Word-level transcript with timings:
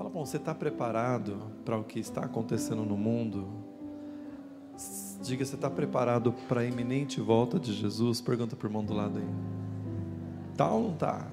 Fala, 0.00 0.08
bom, 0.08 0.24
você 0.24 0.38
está 0.38 0.54
preparado 0.54 1.52
para 1.62 1.76
o 1.76 1.84
que 1.84 1.98
está 1.98 2.22
acontecendo 2.22 2.86
no 2.86 2.96
mundo? 2.96 3.46
Diga, 5.20 5.44
você 5.44 5.54
está 5.54 5.68
preparado 5.68 6.32
para 6.48 6.62
a 6.62 6.64
iminente 6.64 7.20
volta 7.20 7.60
de 7.60 7.74
Jesus? 7.74 8.18
Pergunta 8.18 8.56
para 8.56 8.64
o 8.64 8.68
irmão 8.70 8.82
do 8.82 8.94
lado 8.94 9.18
aí. 9.18 9.28
Tá 10.56 10.70
ou 10.70 10.84
não 10.84 10.94
tá? 10.94 11.26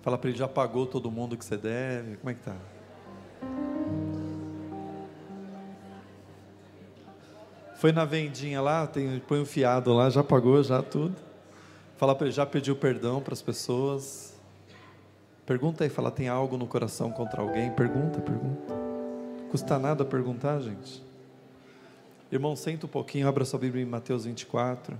Fala 0.00 0.16
para 0.16 0.30
ele, 0.30 0.38
já 0.38 0.46
pagou 0.46 0.86
todo 0.86 1.10
mundo 1.10 1.36
que 1.36 1.44
você 1.44 1.56
deve? 1.56 2.18
Como 2.18 2.30
é 2.30 2.34
que 2.34 2.42
tá? 2.44 2.56
Foi 7.78 7.90
na 7.90 8.04
vendinha 8.04 8.60
lá, 8.60 8.86
tem, 8.86 9.18
põe 9.26 9.40
um 9.40 9.44
fiado 9.44 9.92
lá, 9.92 10.08
já 10.08 10.22
pagou, 10.22 10.62
já 10.62 10.84
tudo. 10.84 11.16
Fala 11.96 12.14
para 12.14 12.28
ele, 12.28 12.32
já 12.32 12.46
pediu 12.46 12.76
perdão 12.76 13.20
para 13.20 13.34
as 13.34 13.42
pessoas. 13.42 14.37
Pergunta 15.48 15.82
aí, 15.82 15.88
fala, 15.88 16.10
tem 16.10 16.28
algo 16.28 16.58
no 16.58 16.66
coração 16.66 17.10
contra 17.10 17.40
alguém? 17.40 17.72
Pergunta, 17.72 18.20
pergunta. 18.20 18.74
Custa 19.50 19.78
nada 19.78 20.04
perguntar, 20.04 20.60
gente. 20.60 21.02
Irmão, 22.30 22.54
senta 22.54 22.84
um 22.84 22.88
pouquinho, 22.88 23.26
abra 23.26 23.46
sua 23.46 23.58
Bíblia 23.58 23.82
em 23.82 23.86
Mateus 23.86 24.26
24. 24.26 24.98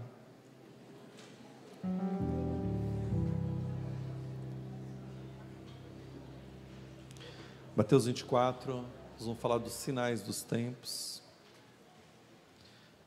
Mateus 7.77 8.07
24, 8.07 8.73
nós 8.73 9.27
vamos 9.27 9.39
falar 9.43 9.59
dos 9.59 9.75
sinais 9.75 10.23
dos 10.23 10.43
tempos. 10.43 11.23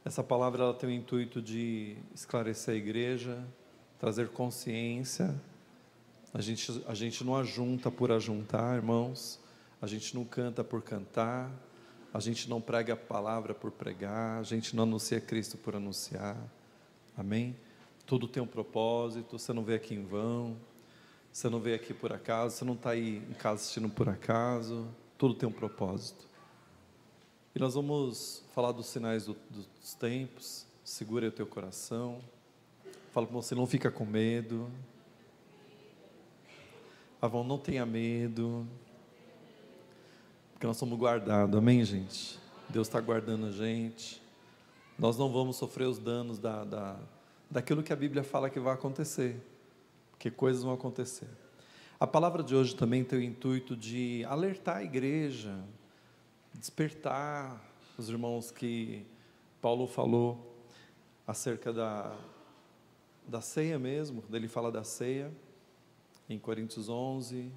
Essa 0.05 0.23
palavra 0.23 0.62
ela 0.62 0.73
tem 0.76 0.87
o 0.87 0.93
intuito 0.93 1.41
de 1.41 1.98
esclarecer 2.13 2.76
a 2.76 2.77
igreja, 2.77 3.43
trazer 3.98 4.29
consciência. 4.29 5.34
A 6.34 6.41
gente, 6.41 6.84
a 6.88 6.94
gente 6.94 7.23
não 7.23 7.35
ajunta 7.35 7.91
por 7.91 8.12
ajuntar, 8.12 8.76
irmãos. 8.76 9.40
A 9.81 9.88
gente 9.88 10.16
não 10.16 10.23
canta 10.23 10.63
por 10.63 10.81
cantar. 10.81 11.52
A 12.13 12.20
gente 12.20 12.49
não 12.49 12.62
prega 12.62 12.93
a 12.93 12.98
palavra 12.98 13.54
por 13.54 13.71
pregar. 13.71 14.40
A 14.40 14.43
gente 14.43 14.76
não 14.76 14.84
anuncia 14.84 15.20
Cristo 15.20 15.57
por 15.57 15.76
anunciar. 15.76 16.38
Amém? 17.18 17.55
Tudo 18.05 18.27
tem 18.27 18.41
um 18.41 18.48
propósito. 18.48 19.38
Você 19.38 19.51
não 19.54 19.63
veio 19.63 19.77
aqui 19.77 19.93
em 19.93 20.04
vão. 20.04 20.57
Você 21.32 21.49
não 21.49 21.62
veio 21.62 21.77
aqui 21.77 21.93
por 21.93 22.12
acaso, 22.12 22.57
você 22.57 22.66
não 22.66 22.73
está 22.73 22.90
aí 22.90 23.18
em 23.18 23.34
casa 23.34 23.62
assistindo 23.62 23.88
por 23.88 24.10
acaso, 24.10 24.85
tudo 25.18 25.34
tem 25.34 25.48
um 25.48 25.51
propósito. 25.51 26.27
E 27.55 27.60
nós 27.60 27.73
vamos 27.73 28.43
falar 28.54 28.73
dos 28.73 28.88
sinais 28.88 29.26
do, 29.26 29.38
dos 29.49 29.93
tempos, 29.93 30.66
segura 30.84 31.29
o 31.29 31.32
teu 31.32 31.48
coração, 31.48 32.20
fala 33.13 33.26
para 33.26 33.35
você, 33.35 33.55
não 33.55 33.66
fica 33.66 33.90
com 33.90 34.05
medo. 34.05 34.70
Avon, 37.21 37.43
não 37.43 37.57
tenha 37.57 37.85
medo, 37.85 38.67
porque 40.53 40.65
nós 40.65 40.77
somos 40.77 40.97
guardados, 40.97 41.55
amém, 41.55 41.83
gente? 41.85 42.39
Deus 42.67 42.87
está 42.87 42.99
guardando 42.99 43.47
a 43.47 43.51
gente. 43.51 44.21
Nós 44.97 45.17
não 45.17 45.31
vamos 45.31 45.55
sofrer 45.55 45.87
os 45.87 45.99
danos 45.99 46.39
da, 46.39 46.63
da, 46.63 46.99
daquilo 47.49 47.83
que 47.83 47.93
a 47.93 47.95
Bíblia 47.95 48.23
fala 48.23 48.49
que 48.49 48.59
vai 48.59 48.73
acontecer 48.73 49.39
porque 50.21 50.29
coisas 50.29 50.61
vão 50.61 50.73
acontecer. 50.73 51.27
A 51.99 52.05
palavra 52.05 52.43
de 52.43 52.55
hoje 52.55 52.75
também 52.75 53.03
tem 53.03 53.17
o 53.17 53.23
intuito 53.23 53.75
de 53.75 54.23
alertar 54.29 54.77
a 54.77 54.83
igreja, 54.83 55.57
despertar 56.53 57.59
os 57.97 58.07
irmãos 58.07 58.51
que 58.51 59.03
Paulo 59.59 59.87
falou 59.87 60.63
acerca 61.25 61.73
da, 61.73 62.15
da 63.27 63.41
ceia 63.41 63.79
mesmo, 63.79 64.22
quando 64.22 64.35
ele 64.35 64.47
fala 64.47 64.72
da 64.72 64.83
ceia, 64.83 65.31
em 66.34 66.40
Coríntios 66.40 66.88
11, 66.88 67.51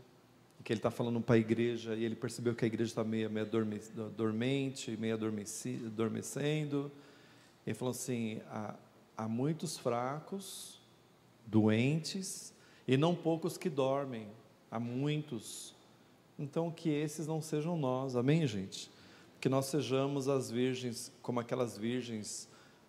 que 0.64 0.72
ele 0.72 0.78
está 0.78 0.91
falando 0.91 1.20
para 1.20 1.36
a 1.36 1.39
igreja, 1.39 1.94
e 1.94 2.05
ele 2.05 2.17
percebeu 2.17 2.55
que 2.55 2.64
a 2.64 2.67
igreja 2.67 2.91
está 2.91 3.05
meio, 3.05 3.31
meio 3.31 3.47
dormente, 4.16 4.97
meio 4.97 5.14
adormecendo. 5.14 6.91
Ele 7.66 7.75
falou 7.75 7.92
assim: 7.92 8.41
há, 8.48 8.75
há 9.16 9.28
muitos 9.28 9.76
fracos, 9.76 10.81
doentes, 11.47 12.54
e 12.88 12.97
não 12.97 13.15
poucos 13.15 13.56
que 13.59 13.69
dormem, 13.69 14.26
há 14.71 14.81
muitos. 14.81 15.75
Então, 16.38 16.71
que 16.71 16.88
esses 16.88 17.27
não 17.27 17.41
sejam 17.41 17.77
nós, 17.77 18.16
amém, 18.16 18.47
gente? 18.47 18.91
Que 19.41 19.48
nós 19.48 19.66
sejamos 19.66 20.28
as 20.28 20.50
virgens, 20.50 21.12
como 21.22 21.38
aquelas 21.38 21.77
virgens 21.77 22.48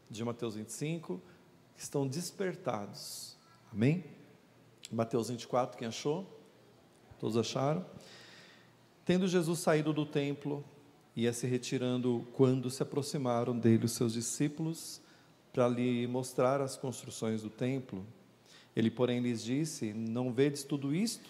de 0.10 0.24
Mateus 0.24 0.56
25, 0.56 1.22
que 1.76 1.84
estão 1.84 2.08
despertados, 2.08 3.38
amém? 3.72 4.04
Mateus 4.92 5.30
24, 5.30 5.78
quem 5.78 5.88
achou? 5.88 6.26
Todos 7.20 7.38
acharam? 7.38 7.86
Tendo 9.04 9.28
Jesus 9.28 9.60
saído 9.60 9.94
do 9.94 10.06
templo, 10.06 10.64
ia 11.16 11.32
se 11.32 11.48
retirando 11.48 12.28
quando 12.34 12.70
se 12.70 12.84
aproximaram 12.84 13.58
dele 13.58 13.86
os 13.86 13.94
seus 13.94 14.14
discípulos 14.14 15.02
para 15.54 15.68
lhe 15.68 16.06
mostrar 16.08 16.62
as 16.62 16.76
construções 16.76 17.42
do 17.42 17.50
templo. 17.50 18.06
Ele, 18.76 18.92
porém, 18.92 19.22
lhes 19.22 19.44
disse: 19.44 19.94
Não 19.94 20.34
vedes 20.34 20.64
tudo 20.64 20.94
isto? 20.94 21.30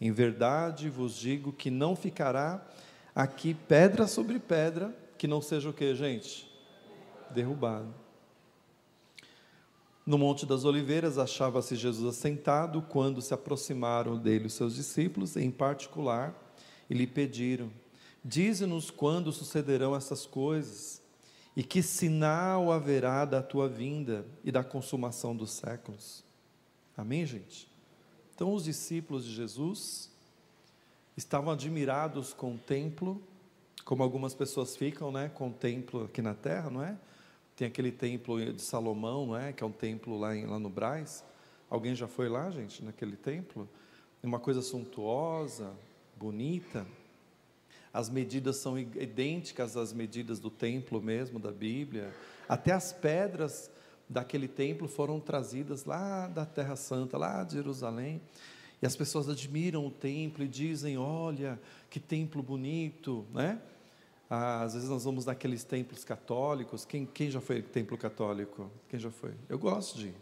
Em 0.00 0.12
verdade 0.12 0.90
vos 0.90 1.16
digo 1.16 1.52
que 1.52 1.70
não 1.70 1.96
ficará 1.96 2.66
aqui 3.14 3.54
pedra 3.54 4.06
sobre 4.06 4.38
pedra 4.38 4.94
que 5.16 5.26
não 5.26 5.40
seja 5.40 5.70
o 5.70 5.72
que, 5.72 5.94
gente? 5.94 6.50
Derrubado. 7.30 8.05
No 10.06 10.16
Monte 10.16 10.46
das 10.46 10.64
Oliveiras 10.64 11.18
achava-se 11.18 11.74
Jesus 11.74 12.16
assentado 12.16 12.80
quando 12.80 13.20
se 13.20 13.34
aproximaram 13.34 14.16
dele 14.16 14.46
os 14.46 14.52
seus 14.52 14.76
discípulos, 14.76 15.36
em 15.36 15.50
particular, 15.50 16.32
e 16.88 16.94
lhe 16.94 17.08
pediram: 17.08 17.72
Dize-nos 18.24 18.88
quando 18.88 19.32
sucederão 19.32 19.96
essas 19.96 20.24
coisas 20.24 21.02
e 21.56 21.64
que 21.64 21.82
sinal 21.82 22.70
haverá 22.70 23.24
da 23.24 23.42
tua 23.42 23.68
vinda 23.68 24.24
e 24.44 24.52
da 24.52 24.62
consumação 24.62 25.34
dos 25.34 25.50
séculos. 25.50 26.22
Amém, 26.96 27.26
gente? 27.26 27.68
Então, 28.32 28.54
os 28.54 28.62
discípulos 28.62 29.24
de 29.24 29.34
Jesus 29.34 30.08
estavam 31.16 31.52
admirados 31.52 32.32
com 32.32 32.54
o 32.54 32.58
templo, 32.58 33.20
como 33.84 34.04
algumas 34.04 34.34
pessoas 34.34 34.76
ficam, 34.76 35.10
né, 35.10 35.30
com 35.30 35.48
o 35.48 35.52
templo 35.52 36.04
aqui 36.04 36.22
na 36.22 36.34
terra, 36.34 36.70
não 36.70 36.82
é? 36.82 36.96
Tem 37.56 37.66
aquele 37.66 37.90
templo 37.90 38.52
de 38.52 38.60
Salomão, 38.60 39.28
não 39.28 39.36
é? 39.36 39.50
Que 39.50 39.64
é 39.64 39.66
um 39.66 39.72
templo 39.72 40.18
lá, 40.18 40.36
em, 40.36 40.44
lá 40.44 40.58
no 40.58 40.68
Braz. 40.68 41.24
Alguém 41.70 41.94
já 41.94 42.06
foi 42.06 42.28
lá, 42.28 42.50
gente, 42.50 42.84
naquele 42.84 43.16
templo? 43.16 43.66
Uma 44.22 44.38
coisa 44.38 44.60
suntuosa, 44.60 45.72
bonita. 46.18 46.86
As 47.94 48.10
medidas 48.10 48.56
são 48.56 48.78
idênticas 48.78 49.74
às 49.74 49.90
medidas 49.90 50.38
do 50.38 50.50
templo 50.50 51.00
mesmo, 51.00 51.38
da 51.38 51.50
Bíblia. 51.50 52.14
Até 52.46 52.72
as 52.72 52.92
pedras 52.92 53.70
daquele 54.06 54.48
templo 54.48 54.86
foram 54.86 55.18
trazidas 55.18 55.86
lá 55.86 56.28
da 56.28 56.44
Terra 56.44 56.76
Santa, 56.76 57.16
lá 57.16 57.42
de 57.42 57.54
Jerusalém. 57.54 58.20
E 58.82 58.86
as 58.86 58.94
pessoas 58.94 59.30
admiram 59.30 59.86
o 59.86 59.90
templo 59.90 60.44
e 60.44 60.48
dizem: 60.48 60.98
Olha, 60.98 61.58
que 61.88 61.98
templo 61.98 62.42
bonito, 62.42 63.24
né? 63.32 63.58
Ah, 64.28 64.62
às 64.62 64.74
vezes 64.74 64.88
nós 64.88 65.04
vamos 65.04 65.24
naqueles 65.24 65.62
templos 65.62 66.04
católicos. 66.04 66.84
Quem, 66.84 67.06
quem 67.06 67.30
já 67.30 67.40
foi 67.40 67.62
templo 67.62 67.96
católico? 67.96 68.70
Quem 68.88 68.98
já 68.98 69.10
foi? 69.10 69.32
Eu 69.48 69.58
gosto 69.58 69.96
de 69.98 70.08
ir. 70.08 70.14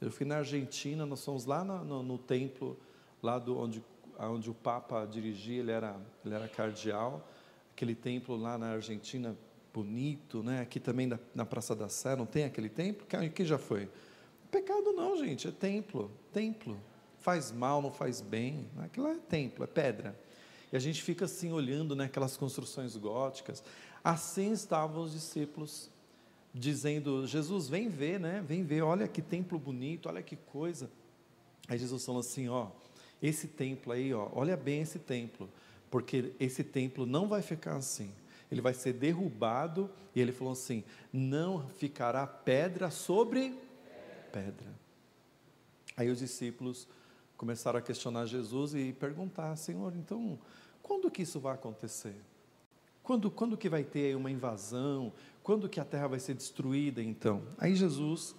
Eu 0.00 0.10
fui 0.10 0.26
na 0.26 0.38
Argentina, 0.38 1.04
nós 1.04 1.24
fomos 1.24 1.44
lá 1.44 1.62
no, 1.62 1.84
no, 1.84 2.02
no 2.02 2.18
templo, 2.18 2.76
lá 3.22 3.38
do, 3.38 3.58
onde, 3.58 3.84
onde 4.18 4.50
o 4.50 4.54
Papa 4.54 5.06
dirigia, 5.06 5.60
ele 5.60 5.70
era, 5.70 5.96
ele 6.24 6.34
era 6.34 6.48
cardeal. 6.48 7.28
Aquele 7.72 7.94
templo 7.94 8.36
lá 8.36 8.58
na 8.58 8.70
Argentina, 8.70 9.36
bonito, 9.72 10.42
né? 10.42 10.60
Aqui 10.60 10.80
também 10.80 11.06
na, 11.06 11.18
na 11.34 11.44
Praça 11.44 11.76
da 11.76 11.88
Sé, 11.88 12.16
não 12.16 12.26
tem 12.26 12.44
aquele 12.44 12.68
templo? 12.68 13.06
Quem 13.34 13.46
já 13.46 13.58
foi? 13.58 13.88
Pecado 14.50 14.92
não, 14.92 15.16
gente, 15.16 15.46
é 15.46 15.52
templo, 15.52 16.10
templo. 16.32 16.76
Faz 17.18 17.52
mal, 17.52 17.80
não 17.80 17.92
faz 17.92 18.20
bem. 18.20 18.66
Aquilo 18.78 19.06
é 19.06 19.16
templo, 19.18 19.62
é 19.62 19.66
pedra. 19.66 20.18
E 20.72 20.76
a 20.76 20.78
gente 20.78 21.02
fica 21.02 21.24
assim 21.24 21.52
olhando 21.52 21.96
né, 21.96 22.04
aquelas 22.04 22.36
construções 22.36 22.96
góticas. 22.96 23.62
Assim 24.02 24.52
estavam 24.52 25.02
os 25.02 25.12
discípulos 25.12 25.90
dizendo: 26.54 27.26
Jesus, 27.26 27.68
vem 27.68 27.88
ver, 27.88 28.20
né? 28.20 28.44
Vem 28.46 28.62
ver, 28.64 28.82
olha 28.82 29.08
que 29.08 29.20
templo 29.20 29.58
bonito, 29.58 30.08
olha 30.08 30.22
que 30.22 30.36
coisa. 30.36 30.90
Aí 31.68 31.78
Jesus 31.78 32.04
falou 32.04 32.20
assim: 32.20 32.48
ó, 32.48 32.68
esse 33.22 33.48
templo 33.48 33.92
aí, 33.92 34.14
ó, 34.14 34.28
olha 34.32 34.56
bem 34.56 34.82
esse 34.82 34.98
templo, 34.98 35.48
porque 35.90 36.32
esse 36.38 36.62
templo 36.62 37.04
não 37.04 37.28
vai 37.28 37.42
ficar 37.42 37.76
assim 37.76 38.12
ele 38.50 38.60
vai 38.60 38.74
ser 38.74 38.94
derrubado, 38.94 39.88
e 40.14 40.20
ele 40.20 40.32
falou 40.32 40.52
assim: 40.52 40.82
não 41.12 41.68
ficará 41.68 42.26
pedra 42.26 42.90
sobre 42.90 43.56
pedra. 44.32 44.68
Aí 45.96 46.10
os 46.10 46.18
discípulos 46.18 46.88
começaram 47.36 47.78
a 47.78 47.82
questionar 47.82 48.26
Jesus 48.26 48.74
e 48.74 48.92
perguntar: 48.92 49.54
Senhor, 49.56 49.94
então, 49.94 50.38
quando 50.90 51.08
que 51.08 51.22
isso 51.22 51.38
vai 51.38 51.54
acontecer? 51.54 52.16
Quando, 53.00 53.30
quando 53.30 53.56
que 53.56 53.68
vai 53.68 53.84
ter 53.84 54.16
uma 54.16 54.28
invasão? 54.28 55.12
Quando 55.40 55.68
que 55.68 55.78
a 55.78 55.84
terra 55.84 56.08
vai 56.08 56.18
ser 56.18 56.34
destruída 56.34 57.00
então? 57.00 57.44
Aí 57.58 57.76
Jesus 57.76 58.34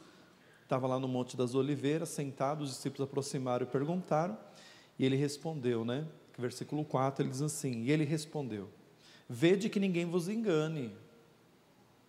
estava 0.62 0.86
lá 0.86 1.00
no 1.00 1.08
Monte 1.08 1.38
das 1.38 1.56
Oliveiras, 1.56 2.10
sentado, 2.10 2.66
os 2.66 2.72
discípulos 2.72 3.08
aproximaram 3.08 3.66
e 3.66 3.70
perguntaram, 3.70 4.38
e 5.00 5.06
ele 5.06 5.16
respondeu, 5.16 5.86
né? 5.86 6.06
versículo 6.38 6.84
4, 6.84 7.24
ele 7.24 7.32
diz 7.32 7.42
assim: 7.42 7.84
E 7.84 7.92
ele 7.92 8.04
respondeu: 8.04 8.68
Vede 9.30 9.70
que 9.70 9.80
ninguém 9.80 10.06
vos 10.06 10.28
engane. 10.28 10.92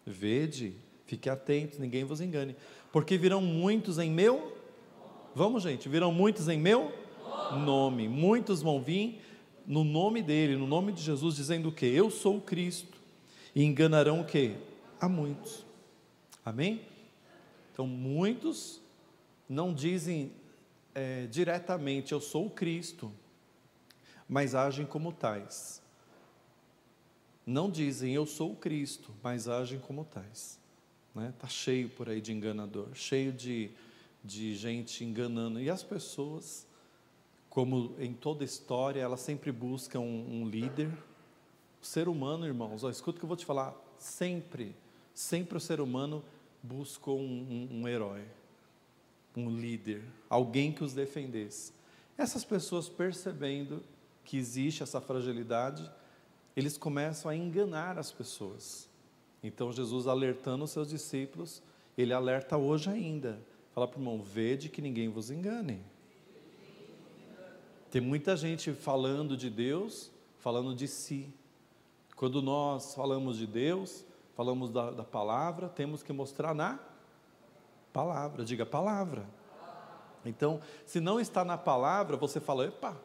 Vede, 0.05 0.75
fique 1.07 1.31
atentos, 1.31 1.79
ninguém 1.79 2.03
vos 2.03 2.21
engane. 2.21 2.57
Porque 2.91 3.17
virão 3.17 3.41
muitos 3.41 3.97
em 3.97 4.11
meu. 4.11 4.57
Vamos, 5.37 5.63
gente, 5.63 5.89
virão 5.89 6.13
muitos 6.13 6.49
em 6.49 6.59
meu 6.59 6.93
nome. 7.65 8.09
Muitos 8.09 8.61
vão 8.61 8.83
vir 8.83 9.21
no 9.67 9.85
nome 9.85 10.23
dele, 10.23 10.57
no 10.57 10.67
nome 10.67 10.93
de 10.93 11.03
Jesus, 11.03 11.37
dizendo 11.37 11.69
o 11.69 11.73
quê? 11.73 11.87
Eu 11.87 12.11
sou 12.11 12.39
o 12.39 12.41
Cristo. 12.41 13.01
E 13.55 13.63
enganarão 13.63 14.21
o 14.21 14.25
quê? 14.25 14.57
A 15.01 15.09
muitos. 15.09 15.65
Amém? 16.45 16.83
Então, 17.73 17.87
muitos 17.87 18.81
não 19.49 19.73
dizem 19.73 20.33
é, 20.95 21.27
diretamente, 21.27 22.13
eu 22.13 22.21
sou 22.21 22.47
o 22.47 22.51
Cristo, 22.51 23.13
mas 24.29 24.55
agem 24.55 24.87
como 24.87 25.13
tais. 25.13 25.83
Não 27.47 27.71
dizem, 27.71 28.15
eu 28.15 28.25
sou 28.25 28.53
o 28.53 28.57
Cristo, 28.57 29.13
mas 29.23 29.49
agem 29.49 29.79
como 29.79 30.05
tais. 30.05 30.59
Está 31.09 31.21
né? 31.21 31.35
Tá 31.39 31.49
cheio 31.49 31.89
por 31.89 32.09
aí 32.09 32.21
de 32.21 32.33
enganador, 32.33 32.89
cheio 32.95 33.33
de, 33.33 33.71
de 34.25 34.55
gente 34.55 35.05
enganando. 35.05 35.61
E 35.61 35.69
as 35.69 35.83
pessoas 35.83 36.67
como 37.53 37.95
em 37.99 38.15
toda 38.15 38.45
história, 38.45 38.99
ela 38.99 39.19
sempre 39.19 39.53
busca 39.53 40.01
um, 40.01 40.41
um 40.41 40.49
líder. 40.49 40.91
O 41.83 41.85
ser 41.85 42.09
humano, 42.09 42.47
irmãos, 42.47 42.83
ó, 42.83 42.89
escuta 42.89 43.19
o 43.19 43.21
que 43.21 43.25
eu 43.27 43.29
vou 43.29 43.37
te 43.37 43.45
falar, 43.45 43.77
sempre, 43.99 44.75
sempre 45.13 45.59
o 45.59 45.61
ser 45.61 45.79
humano 45.79 46.25
buscou 46.63 47.21
um, 47.21 47.69
um, 47.71 47.81
um 47.81 47.89
herói, 47.89 48.25
um 49.37 49.51
líder, 49.51 50.03
alguém 50.31 50.73
que 50.73 50.83
os 50.83 50.95
defendesse. 50.95 51.75
Essas 52.17 52.43
pessoas 52.43 52.89
percebendo 52.89 53.83
que 54.25 54.39
existe 54.39 54.83
essa 54.83 54.99
fragilidade, 54.99 55.91
eles 56.57 56.79
começam 56.79 57.31
a 57.31 57.37
enganar 57.37 57.99
as 57.99 58.11
pessoas. 58.11 58.89
Então 59.43 59.71
Jesus 59.71 60.07
alertando 60.07 60.65
os 60.65 60.71
seus 60.71 60.89
discípulos, 60.89 61.63
ele 61.99 62.15
alerta 62.15 62.57
hoje 62.57 62.89
ainda. 62.89 63.39
Fala 63.75 63.87
para 63.87 63.99
o 63.99 64.01
irmão, 64.01 64.23
vede 64.23 64.71
que 64.71 64.81
ninguém 64.81 65.11
vos 65.11 65.31
engane. 65.31 65.93
Tem 67.93 68.01
muita 68.01 68.35
gente 68.39 68.73
falando 68.73 69.37
de 69.37 69.51
Deus, 69.51 70.11
falando 70.39 70.75
de 70.75 70.89
si. 70.89 71.31
Quando 72.17 72.41
nós 72.41 72.95
falamos 72.95 73.37
de 73.37 73.47
Deus, 73.47 74.03
falamos 74.35 74.71
da, 74.71 74.91
da 74.91 75.05
palavra, 75.05 75.69
temos 75.69 76.03
que 76.03 76.11
mostrar 76.11 76.55
na 76.55 76.81
palavra, 77.93 78.47
diga 78.47 78.65
palavra. 78.65 79.29
Então, 80.25 80.63
se 80.87 81.01
não 81.01 81.21
está 81.21 81.45
na 81.45 81.59
palavra, 81.59 82.17
você 82.17 82.41
fala, 82.41 82.65
epa. 82.65 82.97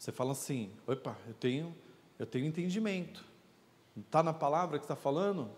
Você 0.00 0.10
fala 0.10 0.32
assim, 0.32 0.72
epa, 0.88 1.16
eu 1.24 1.34
tenho, 1.34 1.76
eu 2.18 2.26
tenho 2.26 2.46
entendimento. 2.46 3.24
Está 3.96 4.20
na 4.20 4.32
palavra 4.32 4.80
que 4.80 4.84
está 4.84 4.96
falando? 4.96 5.48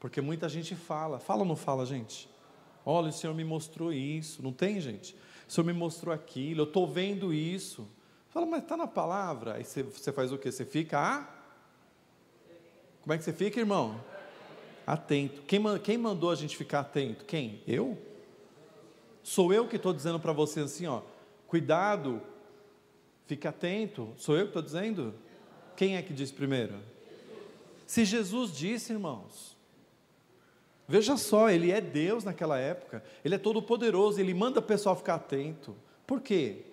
Porque 0.00 0.20
muita 0.20 0.48
gente 0.48 0.74
fala. 0.74 1.20
Fala 1.20 1.42
ou 1.42 1.46
não 1.46 1.54
fala, 1.54 1.86
gente? 1.86 2.28
Olha, 2.84 3.10
o 3.10 3.12
Senhor 3.12 3.34
me 3.34 3.44
mostrou 3.44 3.92
isso. 3.92 4.42
Não 4.42 4.52
tem, 4.52 4.80
gente? 4.80 5.14
O 5.46 5.52
Senhor 5.52 5.66
me 5.66 5.72
mostrou 5.72 6.14
aquilo, 6.14 6.62
eu 6.62 6.64
estou 6.64 6.86
vendo 6.86 7.32
isso. 7.32 7.88
Fala, 8.30 8.46
mas 8.46 8.62
está 8.62 8.76
na 8.76 8.86
palavra. 8.86 9.54
Aí 9.54 9.64
você, 9.64 9.82
você 9.82 10.12
faz 10.12 10.32
o 10.32 10.38
quê? 10.38 10.50
Você 10.50 10.64
fica 10.64 10.98
a. 10.98 11.26
Como 13.00 13.12
é 13.12 13.18
que 13.18 13.24
você 13.24 13.32
fica, 13.32 13.60
irmão? 13.60 14.00
Atento. 14.86 15.42
Quem, 15.42 15.60
quem 15.78 15.96
mandou 15.96 16.30
a 16.30 16.34
gente 16.34 16.56
ficar 16.56 16.80
atento? 16.80 17.24
Quem? 17.24 17.62
Eu? 17.66 17.96
Sou 19.22 19.52
eu 19.52 19.66
que 19.66 19.76
estou 19.76 19.92
dizendo 19.92 20.20
para 20.20 20.32
você 20.32 20.60
assim, 20.60 20.86
ó, 20.86 21.02
cuidado, 21.46 22.20
fique 23.26 23.48
atento. 23.48 24.12
Sou 24.16 24.36
eu 24.36 24.42
que 24.42 24.50
estou 24.50 24.62
dizendo? 24.62 25.14
Quem 25.76 25.96
é 25.96 26.02
que 26.02 26.12
diz 26.12 26.30
primeiro? 26.30 26.74
Se 27.86 28.04
Jesus 28.04 28.52
disse, 28.52 28.92
irmãos, 28.92 29.55
Veja 30.88 31.16
só, 31.16 31.50
ele 31.50 31.72
é 31.72 31.80
Deus 31.80 32.22
naquela 32.22 32.58
época, 32.58 33.02
ele 33.24 33.34
é 33.34 33.38
todo 33.38 33.60
poderoso, 33.60 34.20
ele 34.20 34.32
manda 34.32 34.60
o 34.60 34.62
pessoal 34.62 34.94
ficar 34.94 35.16
atento. 35.16 35.74
Por 36.06 36.20
quê? 36.20 36.64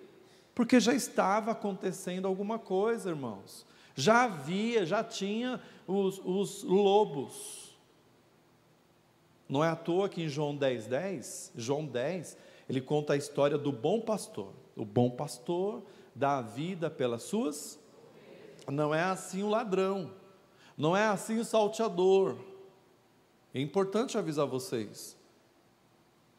Porque 0.54 0.78
já 0.78 0.94
estava 0.94 1.50
acontecendo 1.50 2.28
alguma 2.28 2.58
coisa, 2.58 3.10
irmãos. 3.10 3.66
Já 3.96 4.24
havia, 4.24 4.86
já 4.86 5.02
tinha 5.02 5.60
os, 5.86 6.20
os 6.24 6.62
lobos. 6.62 7.76
Não 9.48 9.64
é 9.64 9.68
à 9.68 9.76
toa 9.76 10.08
que 10.08 10.22
em 10.22 10.28
João 10.28 10.54
10, 10.54 10.86
10, 10.86 11.52
João 11.56 11.84
10, 11.84 12.36
ele 12.68 12.80
conta 12.80 13.14
a 13.14 13.16
história 13.16 13.58
do 13.58 13.72
bom 13.72 14.00
pastor. 14.00 14.52
O 14.76 14.84
bom 14.84 15.10
pastor 15.10 15.82
dá 16.14 16.38
a 16.38 16.42
vida 16.42 16.88
pelas 16.88 17.24
suas. 17.24 17.78
Não 18.68 18.94
é 18.94 19.02
assim 19.02 19.42
o 19.42 19.48
ladrão, 19.48 20.10
não 20.78 20.96
é 20.96 21.06
assim 21.06 21.38
o 21.38 21.44
salteador 21.44 22.36
é 23.54 23.60
importante 23.60 24.18
avisar 24.18 24.46
vocês. 24.46 25.16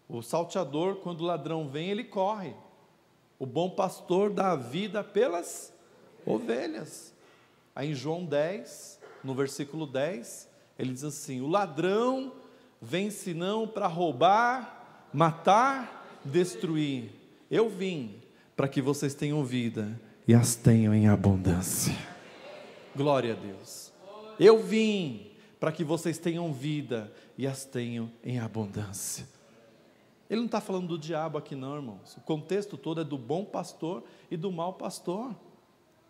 O 0.07 0.21
salteador, 0.21 0.97
quando 0.97 1.21
o 1.21 1.25
ladrão 1.25 1.67
vem, 1.67 1.89
ele 1.89 2.03
corre. 2.03 2.53
O 3.39 3.45
bom 3.45 3.69
pastor 3.69 4.29
dá 4.29 4.51
a 4.51 4.55
vida 4.55 5.03
pelas 5.03 5.73
ovelhas. 6.25 7.13
Aí 7.75 7.91
em 7.91 7.93
João 7.93 8.25
10, 8.25 8.99
no 9.23 9.33
versículo 9.33 9.87
10, 9.87 10.49
ele 10.77 10.93
diz 10.93 11.03
assim: 11.03 11.41
O 11.41 11.47
ladrão 11.47 12.33
vem 12.81 13.09
senão 13.09 13.67
para 13.67 13.87
roubar, 13.87 15.09
matar, 15.13 16.19
destruir. 16.23 17.11
Eu 17.49 17.69
vim 17.69 18.21
para 18.55 18.67
que 18.67 18.81
vocês 18.81 19.13
tenham 19.13 19.43
vida 19.43 19.99
e 20.27 20.33
as 20.33 20.55
tenham 20.55 20.93
em 20.93 21.07
abundância. 21.07 21.95
Glória 22.95 23.33
a 23.33 23.35
Deus. 23.35 23.91
Eu 24.39 24.61
vim 24.61 25.24
para 25.59 25.71
que 25.71 25.83
vocês 25.83 26.17
tenham 26.17 26.51
vida 26.51 27.11
e 27.37 27.47
as 27.47 27.65
tenham 27.65 28.11
em 28.23 28.39
abundância. 28.39 29.27
Ele 30.29 30.39
não 30.39 30.45
está 30.47 30.59
falando 30.59 30.87
do 30.87 30.97
diabo 30.97 31.37
aqui, 31.37 31.55
não, 31.55 31.75
irmãos. 31.75 32.17
O 32.17 32.21
contexto 32.21 32.77
todo 32.77 33.01
é 33.01 33.03
do 33.03 33.17
bom 33.17 33.45
pastor 33.45 34.03
e 34.29 34.35
do 34.35 34.51
mau 34.51 34.73
pastor. 34.73 35.35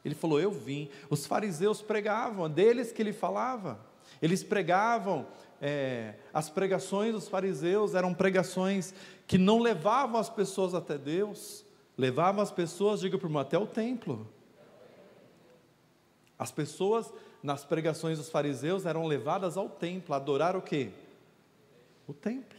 Ele 0.03 0.15
falou: 0.15 0.39
Eu 0.39 0.51
vim. 0.51 0.89
Os 1.09 1.25
fariseus 1.25 1.81
pregavam, 1.81 2.45
é 2.45 2.49
deles 2.49 2.91
que 2.91 3.01
ele 3.01 3.11
falava. 3.11 3.79
Eles 4.21 4.43
pregavam, 4.43 5.27
é, 5.61 6.15
as 6.33 6.49
pregações 6.49 7.11
dos 7.11 7.27
fariseus 7.27 7.95
eram 7.95 8.13
pregações 8.13 8.93
que 9.27 9.37
não 9.37 9.59
levavam 9.59 10.19
as 10.19 10.29
pessoas 10.29 10.73
até 10.73 10.97
Deus, 10.97 11.65
levavam 11.97 12.41
as 12.41 12.51
pessoas, 12.51 13.01
diga 13.01 13.17
para 13.17 13.27
irmão, 13.27 13.41
até 13.41 13.57
o 13.57 13.67
templo. 13.67 14.27
As 16.37 16.51
pessoas 16.51 17.11
nas 17.45 17.63
pregações 17.63 18.17
dos 18.17 18.27
fariseus 18.27 18.87
eram 18.87 19.05
levadas 19.05 19.55
ao 19.55 19.69
templo, 19.69 20.15
adorar 20.15 20.55
o 20.55 20.61
quê? 20.63 20.91
O 22.07 22.13
templo. 22.13 22.57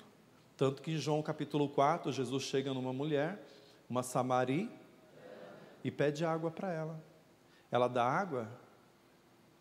Tanto 0.57 0.81
que 0.81 0.93
em 0.93 0.97
João 0.97 1.21
capítulo 1.23 1.69
4, 1.69 2.13
Jesus 2.13 2.45
chega 2.45 2.73
numa 2.73 2.93
mulher, 2.93 3.45
uma 3.91 4.05
samari, 4.05 4.71
e 5.83 5.91
pede 5.91 6.25
água 6.25 6.53
para 6.53 6.73
ela. 6.73 7.03
Ela 7.69 7.89
dá 7.89 8.05
água? 8.05 8.49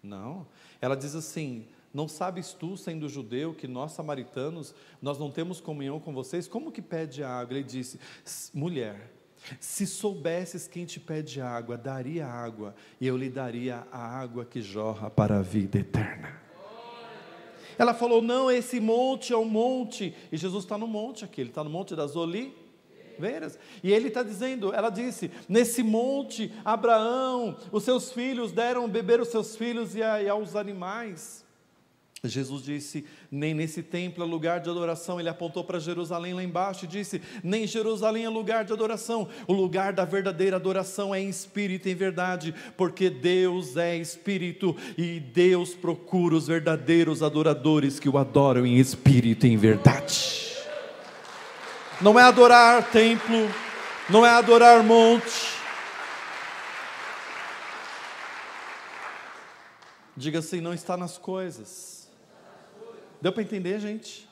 Não. 0.02 0.46
Ela 0.80 0.96
diz 0.96 1.16
assim: 1.16 1.68
Não 1.92 2.08
sabes 2.08 2.54
tu, 2.54 2.78
sendo 2.78 3.10
judeu, 3.10 3.52
que 3.52 3.68
nós 3.68 3.94
samaritanos, 3.94 4.76
nós 5.02 5.18
não 5.18 5.32
temos 5.32 5.60
comunhão 5.60 6.00
com 6.00 6.14
vocês? 6.14 6.48
Como 6.48 6.72
que 6.72 6.84
pede 6.84 7.24
água? 7.24 7.56
Ele 7.56 7.64
disse: 7.64 8.00
Mulher, 8.54 9.12
se 9.60 9.86
soubesses 9.86 10.68
quem 10.68 10.86
te 10.86 11.00
pede 11.00 11.42
água, 11.42 11.78
daria 11.78 12.26
água, 12.28 12.76
e 13.00 13.08
eu 13.08 13.18
lhe 13.18 13.30
daria 13.30 13.88
a 13.92 14.00
água 14.00 14.46
que 14.46 14.62
jorra 14.62 15.10
para 15.10 15.40
a 15.40 15.42
vida 15.42 15.80
eterna. 15.80 16.46
Ela 17.78 17.94
falou: 17.94 18.22
Não, 18.22 18.50
esse 18.50 18.80
monte 18.80 19.34
é 19.34 19.38
um 19.38 19.46
monte. 19.46 20.16
E 20.32 20.38
Jesus 20.38 20.64
está 20.64 20.78
no 20.78 20.88
monte 20.88 21.26
aqui, 21.26 21.42
ele 21.42 21.50
está 21.50 21.64
no 21.64 21.70
monte 21.70 21.96
das 21.96 22.16
oliveiras. 22.16 23.60
E 23.84 23.92
ele 23.92 24.08
está 24.08 24.24
dizendo: 24.24 24.74
Ela 24.74 24.90
disse, 24.90 25.32
nesse 25.48 25.84
monte, 25.84 26.54
Abraão, 26.64 27.58
os 27.72 27.84
seus 27.84 28.12
filhos 28.12 28.52
deram 28.52 28.90
beber 28.90 29.20
os 29.20 29.28
seus 29.28 29.56
filhos 29.56 29.96
e, 29.96 30.04
a, 30.04 30.22
e 30.22 30.30
aos 30.30 30.56
animais. 30.56 31.45
Jesus 32.28 32.64
disse: 32.64 33.06
nem 33.32 33.54
nesse 33.54 33.84
templo 33.84 34.24
é 34.24 34.28
lugar 34.28 34.60
de 34.60 34.70
adoração. 34.70 35.20
Ele 35.20 35.30
apontou 35.30 35.64
para 35.64 35.80
Jerusalém 35.80 36.34
lá 36.34 36.44
embaixo 36.44 36.86
e 36.86 36.88
disse: 36.88 37.22
nem 37.44 37.68
Jerusalém 37.68 38.26
é 38.26 38.30
lugar 38.30 38.64
de 38.64 38.74
adoração. 38.74 39.28
O 39.48 39.54
lugar 39.54 39.94
da 39.94 40.06
verdadeira 40.06 40.56
adoração 40.56 41.14
é 41.14 41.20
em 41.20 41.30
espírito 41.30 41.88
e 41.88 41.92
em 41.92 41.96
verdade, 41.96 42.54
porque 42.78 43.10
Deus 43.10 43.76
é 43.78 43.98
espírito 43.98 44.76
e 44.98 45.20
Deus 45.20 45.74
procura 45.74 46.36
os 46.36 46.48
verdadeiros 46.48 47.22
adoradores 47.22 48.00
que 48.00 48.10
o 48.10 48.18
adoram 48.18 48.66
em 48.66 48.78
espírito 48.78 49.46
e 49.46 49.52
em 49.52 49.58
verdade. 49.58 50.56
Não 52.02 52.20
é 52.20 52.24
adorar 52.24 52.90
templo, 52.92 53.50
não 54.10 54.26
é 54.26 54.30
adorar 54.30 54.84
monte. 54.84 55.56
Diga 60.16 60.40
assim: 60.40 60.62
não 60.62 60.74
está 60.74 60.96
nas 60.96 61.18
coisas 61.18 61.95
Deu 63.26 63.34
para 63.34 63.42
entender, 63.42 63.80
gente? 63.80 64.30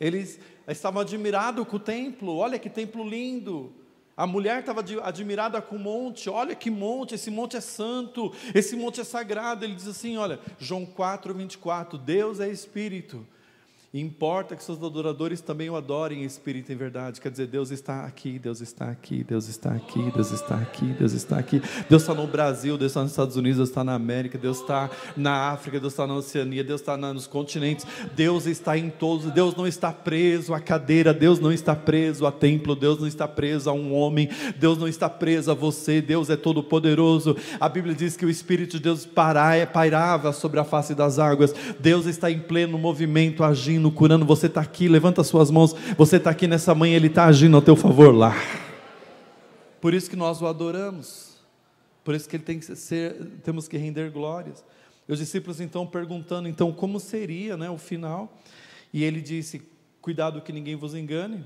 Eles 0.00 0.38
estavam 0.68 1.02
admirados 1.02 1.66
com 1.66 1.78
o 1.78 1.80
templo, 1.80 2.36
olha 2.36 2.60
que 2.60 2.70
templo 2.70 3.02
lindo. 3.02 3.72
A 4.16 4.24
mulher 4.24 4.60
estava 4.60 4.84
admirada 5.02 5.60
com 5.60 5.74
o 5.74 5.80
monte, 5.80 6.30
olha 6.30 6.54
que 6.54 6.70
monte, 6.70 7.16
esse 7.16 7.28
monte 7.28 7.56
é 7.56 7.60
santo, 7.60 8.32
esse 8.54 8.76
monte 8.76 9.00
é 9.00 9.04
sagrado. 9.04 9.64
Ele 9.64 9.74
diz 9.74 9.88
assim: 9.88 10.16
olha, 10.16 10.38
João 10.60 10.86
4, 10.86 11.34
24, 11.34 11.98
Deus 11.98 12.38
é 12.38 12.48
Espírito, 12.48 13.26
importa 14.00 14.56
que 14.56 14.64
seus 14.64 14.82
adoradores 14.82 15.40
também 15.40 15.70
o 15.70 15.76
adorem 15.76 16.22
em 16.22 16.24
espírito 16.24 16.70
e 16.70 16.74
em 16.74 16.76
verdade. 16.76 17.20
Quer 17.20 17.30
dizer, 17.30 17.46
Deus 17.46 17.70
está 17.70 18.04
aqui, 18.04 18.40
Deus 18.40 18.60
está 18.60 18.90
aqui, 18.90 19.22
Deus 19.22 19.46
está 19.46 19.70
aqui, 19.70 20.10
Deus 20.12 20.32
está 20.32 20.56
aqui, 20.56 20.86
Deus 20.98 21.12
está 21.12 21.38
aqui. 21.38 21.62
Deus 21.88 22.02
está 22.02 22.12
no 22.12 22.26
Brasil, 22.26 22.76
Deus 22.76 22.90
está 22.90 23.02
nos 23.02 23.12
Estados 23.12 23.36
Unidos, 23.36 23.58
Deus 23.58 23.68
está 23.68 23.84
na 23.84 23.94
América, 23.94 24.36
Deus 24.36 24.58
está 24.60 24.90
na 25.16 25.50
África, 25.50 25.78
Deus 25.78 25.92
está 25.92 26.08
na 26.08 26.14
Oceania, 26.14 26.64
Deus 26.64 26.80
está 26.80 26.96
nos 26.96 27.28
continentes. 27.28 27.86
Deus 28.16 28.46
está 28.46 28.76
em 28.76 28.90
todos. 28.90 29.30
Deus 29.30 29.54
não 29.54 29.64
está 29.64 29.92
preso 29.92 30.52
à 30.52 30.58
cadeira, 30.58 31.14
Deus 31.14 31.38
não 31.38 31.52
está 31.52 31.76
preso 31.76 32.26
a 32.26 32.32
templo, 32.32 32.74
Deus 32.74 32.98
não 32.98 33.06
está 33.06 33.28
preso 33.28 33.70
a 33.70 33.72
um 33.72 33.94
homem, 33.94 34.28
Deus 34.58 34.76
não 34.76 34.88
está 34.88 35.08
preso 35.08 35.52
a 35.52 35.54
você. 35.54 36.02
Deus 36.02 36.30
é 36.30 36.36
todo 36.36 36.64
poderoso. 36.64 37.36
A 37.60 37.68
Bíblia 37.68 37.94
diz 37.94 38.16
que 38.16 38.26
o 38.26 38.30
Espírito 38.30 38.78
de 38.78 38.82
Deus 38.82 39.06
pairava 39.72 40.32
sobre 40.32 40.58
a 40.58 40.64
face 40.64 40.96
das 40.96 41.20
águas. 41.20 41.54
Deus 41.78 42.06
está 42.06 42.28
em 42.28 42.40
pleno 42.40 42.76
movimento, 42.76 43.44
agindo 43.44 43.83
curando. 43.90 44.24
Você 44.24 44.46
está 44.46 44.60
aqui, 44.60 44.88
levanta 44.88 45.22
suas 45.24 45.50
mãos. 45.50 45.74
Você 45.96 46.16
está 46.16 46.30
aqui 46.30 46.46
nessa 46.46 46.74
manhã, 46.74 46.96
Ele 46.96 47.08
está 47.08 47.24
agindo 47.24 47.56
ao 47.56 47.62
teu 47.62 47.76
favor 47.76 48.14
lá. 48.14 48.34
Por 49.80 49.92
isso 49.92 50.08
que 50.08 50.16
nós 50.16 50.40
o 50.40 50.46
adoramos. 50.46 51.34
Por 52.04 52.14
isso 52.14 52.28
que 52.28 52.36
ele 52.36 52.42
tem 52.42 52.58
que 52.58 52.76
ser, 52.76 53.14
temos 53.42 53.66
que 53.66 53.78
render 53.78 54.10
glórias. 54.10 54.62
E 55.08 55.12
os 55.12 55.18
discípulos 55.18 55.60
então 55.60 55.86
perguntando, 55.86 56.48
então 56.48 56.70
como 56.72 57.00
seria, 57.00 57.56
né, 57.56 57.70
o 57.70 57.78
final? 57.78 58.38
E 58.92 59.02
ele 59.02 59.20
disse: 59.20 59.62
"Cuidado 60.00 60.42
que 60.42 60.52
ninguém 60.52 60.76
vos 60.76 60.94
engane". 60.94 61.44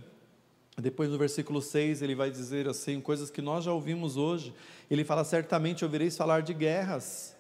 Depois 0.77 1.11
no 1.11 1.19
versículo 1.19 1.61
6 1.61 2.03
ele 2.03 2.15
vai 2.15 2.31
dizer 2.31 2.69
assim, 2.69 3.01
coisas 3.01 3.31
que 3.31 3.43
nós 3.43 3.65
já 3.65 3.73
ouvimos 3.73 4.17
hoje. 4.17 4.53
Ele 4.91 5.05
fala: 5.05 5.25
"Certamente 5.25 5.85
ouvireis 5.85 6.17
falar 6.17 6.43
de 6.43 6.55
guerras 6.55 7.37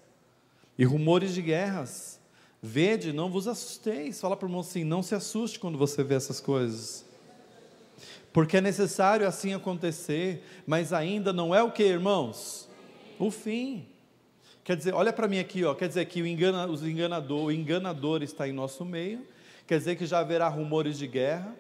e 0.77 0.85
rumores 0.85 1.35
de 1.35 1.43
guerras". 1.43 2.21
Vede, 2.63 3.13
não 3.13 3.31
vos 3.31 3.47
assusteis. 3.47 4.21
Fala 4.21 4.37
para 4.37 4.47
o 4.47 4.49
irmão 4.49 4.61
assim: 4.61 4.85
não 4.85 5.03
se 5.03 5.15
assuste 5.15 5.59
quando 5.59 5.79
você 5.79 6.03
vê 6.03 6.15
essas 6.15 6.41
coisas. 6.41 7.05
Porque 8.33 8.59
é 8.59 8.61
necessário 8.61 9.27
assim 9.27 9.55
acontecer, 9.55 10.45
mas 10.67 10.93
ainda 10.93 11.33
não 11.33 11.55
é 11.55 11.63
o 11.63 11.73
que, 11.73 11.83
irmãos? 11.83 12.69
O 13.19 13.31
fim. 13.31 13.87
Quer 14.63 14.77
dizer, 14.77 14.93
olha 14.93 15.13
para 15.13 15.27
mim 15.27 15.39
aqui, 15.39 15.65
ó, 15.65 15.75
quer 15.75 15.89
dizer 15.89 16.05
que 16.05 16.21
o, 16.21 16.27
engana, 16.27 16.67
os 16.67 16.83
enganador, 16.83 17.47
o 17.47 17.51
enganador 17.51 18.23
está 18.23 18.47
em 18.47 18.53
nosso 18.53 18.85
meio, 18.85 19.27
quer 19.67 19.79
dizer 19.79 19.97
que 19.97 20.05
já 20.05 20.19
haverá 20.19 20.47
rumores 20.47 20.99
de 20.99 21.07
guerra, 21.07 21.57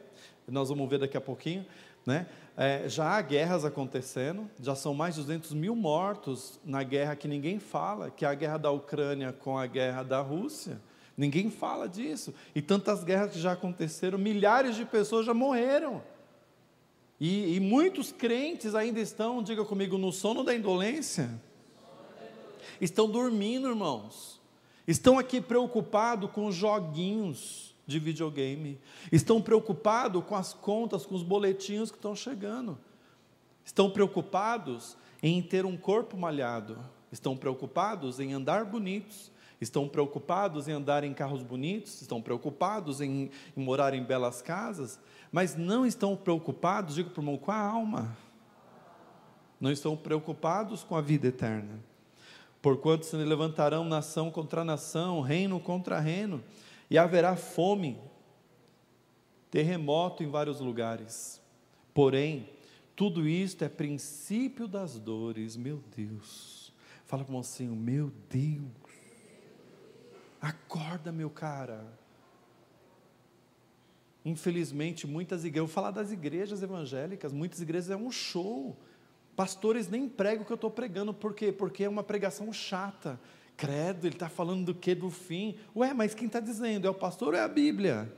nós 0.46 0.68
vamos 0.68 0.88
ver 0.90 0.98
daqui 0.98 1.16
a 1.16 1.20
pouquinho, 1.20 1.64
né? 2.04 2.26
É, 2.54 2.86
já 2.86 3.16
há 3.16 3.22
guerras 3.22 3.64
acontecendo, 3.64 4.50
já 4.60 4.74
são 4.74 4.92
mais 4.92 5.14
de 5.14 5.22
200 5.22 5.54
mil 5.54 5.74
mortos 5.74 6.60
na 6.64 6.82
guerra 6.82 7.16
que 7.16 7.26
ninguém 7.26 7.58
fala, 7.58 8.10
que 8.10 8.26
é 8.26 8.28
a 8.28 8.34
guerra 8.34 8.58
da 8.58 8.70
Ucrânia 8.70 9.32
com 9.32 9.56
a 9.56 9.66
guerra 9.66 10.02
da 10.02 10.20
Rússia. 10.20 10.78
Ninguém 11.18 11.50
fala 11.50 11.88
disso. 11.88 12.32
E 12.54 12.62
tantas 12.62 13.02
guerras 13.02 13.32
que 13.32 13.40
já 13.40 13.50
aconteceram, 13.50 14.16
milhares 14.16 14.76
de 14.76 14.84
pessoas 14.84 15.26
já 15.26 15.34
morreram. 15.34 16.00
E, 17.18 17.56
e 17.56 17.60
muitos 17.60 18.12
crentes 18.12 18.76
ainda 18.76 19.00
estão, 19.00 19.42
diga 19.42 19.64
comigo, 19.64 19.98
no 19.98 20.12
sono 20.12 20.44
da 20.44 20.54
indolência. 20.54 21.28
Estão 22.80 23.10
dormindo, 23.10 23.68
irmãos. 23.68 24.40
Estão 24.86 25.18
aqui 25.18 25.40
preocupados 25.40 26.30
com 26.30 26.52
joguinhos 26.52 27.74
de 27.84 27.98
videogame. 27.98 28.78
Estão 29.10 29.42
preocupados 29.42 30.22
com 30.24 30.36
as 30.36 30.54
contas, 30.54 31.04
com 31.04 31.16
os 31.16 31.24
boletinhos 31.24 31.90
que 31.90 31.96
estão 31.96 32.14
chegando. 32.14 32.78
Estão 33.64 33.90
preocupados 33.90 34.96
em 35.20 35.42
ter 35.42 35.66
um 35.66 35.76
corpo 35.76 36.16
malhado. 36.16 36.78
Estão 37.10 37.36
preocupados 37.36 38.20
em 38.20 38.32
andar 38.32 38.64
bonitos 38.64 39.32
estão 39.60 39.88
preocupados 39.88 40.68
em 40.68 40.72
andar 40.72 41.04
em 41.04 41.12
carros 41.12 41.42
bonitos, 41.42 42.00
estão 42.00 42.22
preocupados 42.22 43.00
em, 43.00 43.30
em 43.56 43.62
morar 43.62 43.94
em 43.94 44.02
belas 44.02 44.40
casas, 44.40 44.98
mas 45.32 45.56
não 45.56 45.84
estão 45.84 46.16
preocupados, 46.16 46.94
digo 46.94 47.10
para 47.10 47.20
o 47.20 47.22
irmão, 47.22 47.36
com 47.36 47.50
a 47.50 47.58
alma. 47.58 48.16
Não 49.60 49.72
estão 49.72 49.96
preocupados 49.96 50.84
com 50.84 50.96
a 50.96 51.00
vida 51.00 51.26
eterna. 51.26 51.80
Porquanto 52.62 53.06
se 53.06 53.16
levantarão 53.16 53.84
nação 53.84 54.30
contra 54.30 54.64
nação, 54.64 55.20
reino 55.20 55.60
contra 55.60 56.00
reino, 56.00 56.42
e 56.90 56.96
haverá 56.96 57.36
fome, 57.36 57.98
terremoto 59.50 60.22
em 60.22 60.28
vários 60.28 60.60
lugares. 60.60 61.40
Porém, 61.92 62.48
tudo 62.94 63.28
isto 63.28 63.64
é 63.64 63.68
princípio 63.68 64.66
das 64.66 64.98
dores, 64.98 65.56
meu 65.56 65.82
Deus. 65.96 66.72
Fala 67.06 67.24
para 67.24 67.30
o 67.30 67.36
mocinho, 67.36 67.74
meu 67.74 68.12
Deus. 68.28 68.87
Acorda, 70.40 71.10
meu 71.10 71.30
cara. 71.30 71.84
Infelizmente, 74.24 75.06
muitas 75.06 75.44
igrejas, 75.44 75.68
vou 75.68 75.74
falar 75.74 75.90
das 75.90 76.12
igrejas 76.12 76.62
evangélicas, 76.62 77.32
muitas 77.32 77.60
igrejas 77.60 77.90
é 77.90 77.96
um 77.96 78.10
show. 78.10 78.76
Pastores 79.34 79.88
nem 79.88 80.08
pregam 80.08 80.42
o 80.42 80.46
que 80.46 80.52
eu 80.52 80.56
estou 80.56 80.70
pregando, 80.70 81.14
por 81.14 81.34
quê? 81.34 81.52
Porque 81.52 81.84
é 81.84 81.88
uma 81.88 82.02
pregação 82.02 82.52
chata. 82.52 83.18
Credo, 83.56 84.06
ele 84.06 84.14
está 84.14 84.28
falando 84.28 84.66
do 84.66 84.74
que? 84.74 84.94
Do 84.94 85.10
fim. 85.10 85.56
Ué, 85.74 85.92
mas 85.92 86.14
quem 86.14 86.26
está 86.26 86.40
dizendo? 86.40 86.86
É 86.86 86.90
o 86.90 86.94
pastor 86.94 87.28
ou 87.28 87.34
é 87.34 87.42
a 87.42 87.48
Bíblia? 87.48 88.12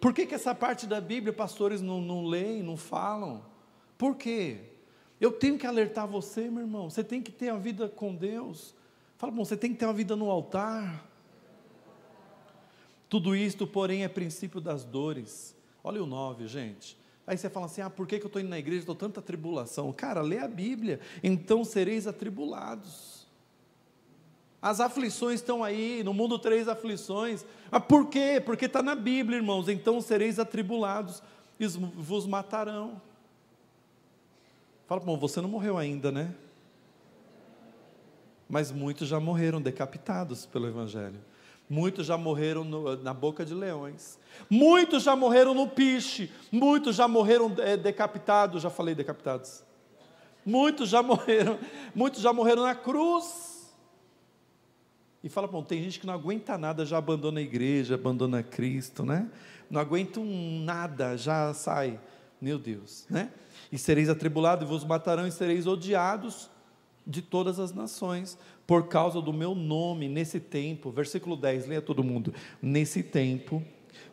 Por 0.00 0.12
que, 0.12 0.26
que 0.26 0.34
essa 0.34 0.54
parte 0.54 0.86
da 0.86 1.00
Bíblia 1.00 1.32
pastores 1.32 1.80
não, 1.80 2.00
não 2.00 2.24
leem, 2.24 2.62
não 2.62 2.76
falam? 2.76 3.44
Por 3.98 4.16
quê? 4.16 4.60
Eu 5.20 5.32
tenho 5.32 5.58
que 5.58 5.66
alertar 5.66 6.06
você, 6.06 6.50
meu 6.50 6.62
irmão. 6.62 6.90
Você 6.90 7.02
tem 7.02 7.22
que 7.22 7.32
ter 7.32 7.48
a 7.48 7.56
vida 7.56 7.88
com 7.88 8.14
Deus. 8.14 8.74
Fala, 9.16 9.32
bom, 9.32 9.44
você 9.44 9.56
tem 9.56 9.72
que 9.72 9.78
ter 9.78 9.86
uma 9.86 9.94
vida 9.94 10.14
no 10.14 10.30
altar. 10.30 11.10
Tudo 13.14 13.36
isto, 13.36 13.64
porém, 13.64 14.02
é 14.02 14.08
princípio 14.08 14.60
das 14.60 14.82
dores. 14.82 15.54
Olha 15.84 16.02
o 16.02 16.06
9, 16.06 16.48
gente. 16.48 16.98
Aí 17.24 17.38
você 17.38 17.48
fala 17.48 17.66
assim: 17.66 17.80
ah, 17.80 17.88
por 17.88 18.08
que, 18.08 18.16
eu 18.16 18.26
estou 18.26 18.42
indo 18.42 18.48
na 18.48 18.58
igreja? 18.58 18.80
Estou 18.80 18.94
tanta 18.96 19.22
tribulação. 19.22 19.92
Cara, 19.92 20.20
lê 20.20 20.40
a 20.40 20.48
Bíblia. 20.48 20.98
Então 21.22 21.64
sereis 21.64 22.08
atribulados. 22.08 23.28
As 24.60 24.80
aflições 24.80 25.38
estão 25.38 25.62
aí, 25.62 26.02
no 26.02 26.12
mundo 26.12 26.40
três 26.40 26.66
aflições. 26.66 27.46
Mas 27.70 27.84
por 27.84 28.08
quê? 28.08 28.42
Porque 28.44 28.64
está 28.64 28.82
na 28.82 28.96
Bíblia, 28.96 29.36
irmãos. 29.36 29.68
Então 29.68 30.00
sereis 30.00 30.40
atribulados 30.40 31.22
e 31.60 31.68
vos 31.68 32.26
matarão. 32.26 33.00
Fala, 34.88 35.00
bom, 35.00 35.16
você 35.16 35.40
não 35.40 35.48
morreu 35.48 35.78
ainda, 35.78 36.10
né? 36.10 36.34
Mas 38.48 38.72
muitos 38.72 39.06
já 39.06 39.20
morreram 39.20 39.62
decapitados 39.62 40.46
pelo 40.46 40.66
Evangelho. 40.66 41.20
Muitos 41.68 42.06
já 42.06 42.16
morreram 42.18 42.62
no, 42.64 42.96
na 42.96 43.14
boca 43.14 43.44
de 43.44 43.54
leões. 43.54 44.18
Muitos 44.50 45.02
já 45.02 45.16
morreram 45.16 45.54
no 45.54 45.66
piche. 45.66 46.30
Muitos 46.52 46.96
já 46.96 47.08
morreram 47.08 47.54
é, 47.58 47.76
decapitados. 47.76 48.62
Já 48.62 48.70
falei 48.70 48.94
decapitados. 48.94 49.62
Muitos 50.44 50.88
já 50.88 51.02
morreram. 51.02 51.58
Muitos 51.94 52.20
já 52.20 52.32
morreram 52.32 52.62
na 52.62 52.74
cruz. 52.74 53.54
E 55.24 55.28
fala, 55.30 55.48
bom, 55.48 55.62
tem 55.62 55.82
gente 55.82 55.98
que 55.98 56.06
não 56.06 56.12
aguenta 56.12 56.58
nada, 56.58 56.84
já 56.84 56.98
abandona 56.98 57.40
a 57.40 57.42
igreja, 57.42 57.94
abandona 57.94 58.42
Cristo, 58.42 59.06
né? 59.06 59.30
Não 59.70 59.80
aguenta 59.80 60.20
um 60.20 60.62
nada, 60.62 61.16
já 61.16 61.54
sai. 61.54 61.98
Meu 62.38 62.58
Deus, 62.58 63.06
né? 63.08 63.30
E 63.72 63.78
sereis 63.78 64.10
atribulados, 64.10 64.66
e 64.66 64.70
vos 64.70 64.84
matarão, 64.84 65.26
e 65.26 65.32
sereis 65.32 65.66
odiados 65.66 66.50
de 67.06 67.22
todas 67.22 67.58
as 67.58 67.72
nações, 67.72 68.36
por 68.66 68.88
causa 68.88 69.20
do 69.20 69.32
meu 69.32 69.54
nome, 69.54 70.08
nesse 70.08 70.40
tempo, 70.40 70.90
versículo 70.90 71.36
10, 71.36 71.66
leia 71.66 71.82
todo 71.82 72.02
mundo. 72.02 72.32
Nesse 72.62 73.02
tempo, 73.02 73.62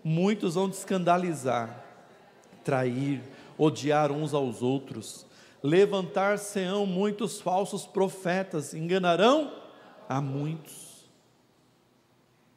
muitos 0.03 0.55
vão 0.55 0.70
te 0.70 0.74
escandalizar, 0.74 1.86
trair, 2.63 3.22
odiar 3.58 4.12
uns 4.12 4.34
aos 4.34 4.62
outros, 4.62 5.25
levantar-se-ão 5.63 6.86
muitos 6.86 7.39
falsos 7.39 7.86
profetas, 7.86 8.74
enganarão 8.74 9.53
a 10.10 10.20
muitos. 10.20 11.10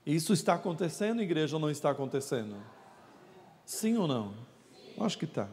Isso 0.05 0.33
está 0.33 0.55
acontecendo, 0.55 1.23
igreja, 1.23 1.57
ou 1.57 1.61
não 1.61 1.71
está 1.71 1.91
acontecendo? 1.91 2.57
Sim 3.65 3.97
ou 3.97 4.09
não? 4.09 4.35
Acho 5.01 5.17
que 5.17 5.25
está. 5.25 5.49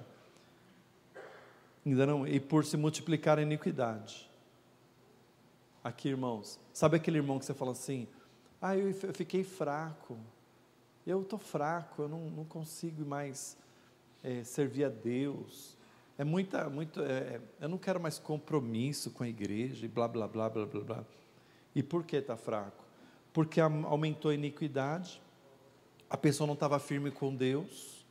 Enganarão, 1.85 2.27
e 2.27 2.39
por 2.39 2.65
se 2.65 2.77
multiplicar 2.77 3.37
a 3.37 3.41
iniquidade 3.41 4.30
aqui, 5.83 6.09
irmãos. 6.09 6.59
Sabe 6.73 6.97
aquele 6.97 7.17
irmão 7.17 7.39
que 7.39 7.45
você 7.45 7.53
fala 7.53 7.71
assim: 7.71 8.07
ah, 8.61 8.75
eu 8.75 8.93
fiquei 9.13 9.43
fraco, 9.43 10.17
eu 11.05 11.21
estou 11.21 11.39
fraco, 11.39 12.03
eu 12.03 12.07
não, 12.07 12.29
não 12.29 12.45
consigo 12.45 13.05
mais 13.05 13.57
é, 14.23 14.43
servir 14.43 14.85
a 14.85 14.89
Deus. 14.89 15.77
É 16.17 16.23
muita, 16.23 16.69
muito, 16.69 17.01
é, 17.01 17.41
eu 17.59 17.67
não 17.67 17.77
quero 17.77 17.99
mais 17.99 18.19
compromisso 18.19 19.11
com 19.11 19.23
a 19.23 19.27
igreja 19.27 19.85
e 19.85 19.89
blá, 19.89 20.07
blá, 20.07 20.27
blá, 20.27 20.49
blá, 20.49 20.65
blá, 20.65 20.81
blá. 20.81 21.05
E 21.73 21.81
por 21.81 22.03
que 22.03 22.17
está 22.17 22.37
fraco? 22.37 22.83
Porque 23.33 23.61
aumentou 23.61 24.29
a 24.29 24.33
iniquidade, 24.33 25.21
a 26.09 26.17
pessoa 26.17 26.45
não 26.45 26.53
estava 26.53 26.77
firme 26.79 27.09
com 27.09 27.33
Deus, 27.33 28.01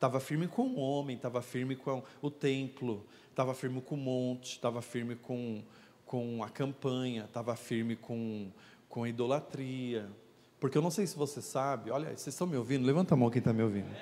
Estava 0.00 0.18
firme 0.18 0.48
com 0.48 0.62
o 0.62 0.76
homem, 0.78 1.14
estava 1.14 1.42
firme 1.42 1.76
com 1.76 2.02
o 2.22 2.30
templo, 2.30 3.04
estava 3.28 3.52
firme 3.52 3.82
com 3.82 3.96
o 3.96 3.98
monte, 3.98 4.52
estava 4.52 4.80
firme 4.80 5.14
com, 5.14 5.62
com 6.10 6.42
a 6.42 6.48
campanha, 6.48 7.22
estava 7.26 7.54
firme 7.54 7.94
com, 7.94 8.50
com 8.88 9.04
a 9.04 9.08
idolatria. 9.08 10.10
Porque 10.58 10.76
eu 10.76 10.82
não 10.82 10.90
sei 10.90 11.06
se 11.06 11.14
você 11.16 11.40
sabe, 11.40 11.88
olha, 11.92 12.08
vocês 12.08 12.34
estão 12.34 12.48
me 12.48 12.56
ouvindo? 12.56 12.84
Levanta 12.84 13.14
a 13.14 13.16
mão 13.16 13.30
quem 13.30 13.38
está 13.38 13.52
me 13.52 13.62
ouvindo. 13.62 13.94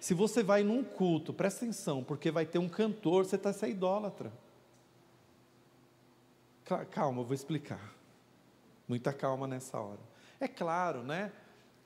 Se 0.00 0.14
você 0.14 0.42
vai 0.42 0.62
num 0.62 0.82
culto, 0.82 1.30
presta 1.30 1.62
atenção, 1.62 2.02
porque 2.02 2.30
vai 2.30 2.46
ter 2.46 2.58
um 2.58 2.70
cantor, 2.70 3.26
você 3.26 3.36
está 3.36 3.52
sendo 3.52 3.72
idólatra. 3.72 4.32
Calma, 6.90 7.20
eu 7.20 7.26
vou 7.26 7.34
explicar. 7.34 7.92
Muita 8.88 9.12
calma 9.12 9.46
nessa 9.46 9.78
hora. 9.78 10.00
É 10.40 10.48
claro, 10.48 11.02
né? 11.02 11.30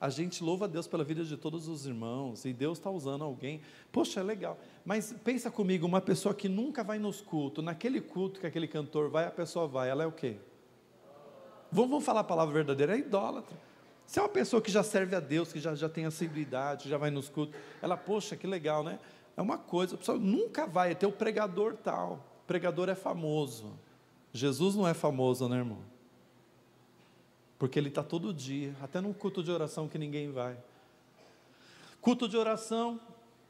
A 0.01 0.09
gente 0.09 0.41
louva 0.41 0.65
a 0.65 0.67
Deus 0.67 0.87
pela 0.87 1.03
vida 1.03 1.25
de 1.25 1.35
todos 1.35 1.67
os 1.67 1.85
irmãos 1.85 2.45
e 2.45 2.53
Deus 2.53 2.77
está 2.77 2.89
usando 2.89 3.23
alguém. 3.23 3.61
Poxa, 3.91 4.21
é 4.21 4.23
legal. 4.23 4.57
Mas 4.85 5.13
pensa 5.23 5.51
comigo, 5.51 5.85
uma 5.85 5.99
pessoa 5.99 6.33
que 6.33 6.47
nunca 6.47 6.83
vai 6.83 6.97
nos 6.97 7.19
cultos, 7.19 7.63
naquele 7.63 7.99
culto 7.99 8.39
que 8.39 8.47
aquele 8.47 8.67
cantor 8.67 9.09
vai, 9.09 9.25
a 9.25 9.31
pessoa 9.31 9.67
vai, 9.67 9.89
ela 9.89 10.03
é 10.03 10.07
o 10.07 10.11
quê? 10.11 10.37
Vamos, 11.69 11.89
vamos 11.89 12.05
falar 12.05 12.21
a 12.21 12.23
palavra 12.23 12.53
verdadeira, 12.53 12.95
é 12.95 12.99
idólatra. 12.99 13.57
Se 14.05 14.19
é 14.19 14.21
uma 14.21 14.29
pessoa 14.29 14.61
que 14.61 14.71
já 14.71 14.81
serve 14.81 15.15
a 15.15 15.19
Deus, 15.19 15.51
que 15.51 15.59
já, 15.59 15.75
já 15.75 15.89
tem 15.89 16.05
assiduidade, 16.05 16.89
já 16.89 16.97
vai 16.97 17.11
nos 17.11 17.27
cultos, 17.27 17.59
ela, 17.81 17.97
poxa, 17.97 18.35
que 18.35 18.47
legal, 18.47 18.83
né? 18.83 18.99
É 19.35 19.41
uma 19.41 19.57
coisa, 19.57 19.95
a 19.95 19.97
pessoa 19.97 20.17
nunca 20.17 20.65
vai, 20.65 20.91
é 20.91 20.95
ter 20.95 21.05
o 21.05 21.11
pregador 21.11 21.75
tal. 21.75 22.13
O 22.43 22.47
pregador 22.47 22.89
é 22.89 22.95
famoso. 22.95 23.77
Jesus 24.33 24.75
não 24.75 24.87
é 24.87 24.93
famoso, 24.93 25.47
né, 25.47 25.57
irmão? 25.57 25.79
Porque 27.59 27.77
ele 27.77 27.89
está 27.89 28.01
todo 28.01 28.33
dia, 28.33 28.73
até 28.81 29.01
num 29.01 29.11
culto 29.11 29.43
de 29.43 29.51
oração 29.51 29.89
que 29.89 29.97
ninguém 29.97 30.31
vai. 30.31 30.57
Culto 31.99 32.29
de 32.29 32.37
oração, 32.37 32.97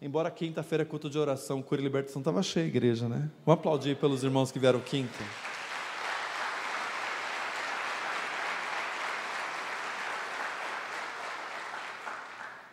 embora 0.01 0.32
quinta-feira 0.32 0.82
é 0.82 0.86
culto 0.86 1.08
de 1.08 1.20
oração, 1.20 1.62
cura 1.62 1.80
e 1.80 1.84
libertação 1.84 2.20
estava 2.20 2.42
cheia 2.42 2.66
a 2.66 2.68
igreja, 2.68 3.08
né? 3.08 3.30
Vamos 3.46 3.60
aplaudir 3.60 3.96
pelos 3.98 4.24
irmãos 4.24 4.51
que 4.51 4.58
vieram 4.58 4.80
quinta. 4.80 5.24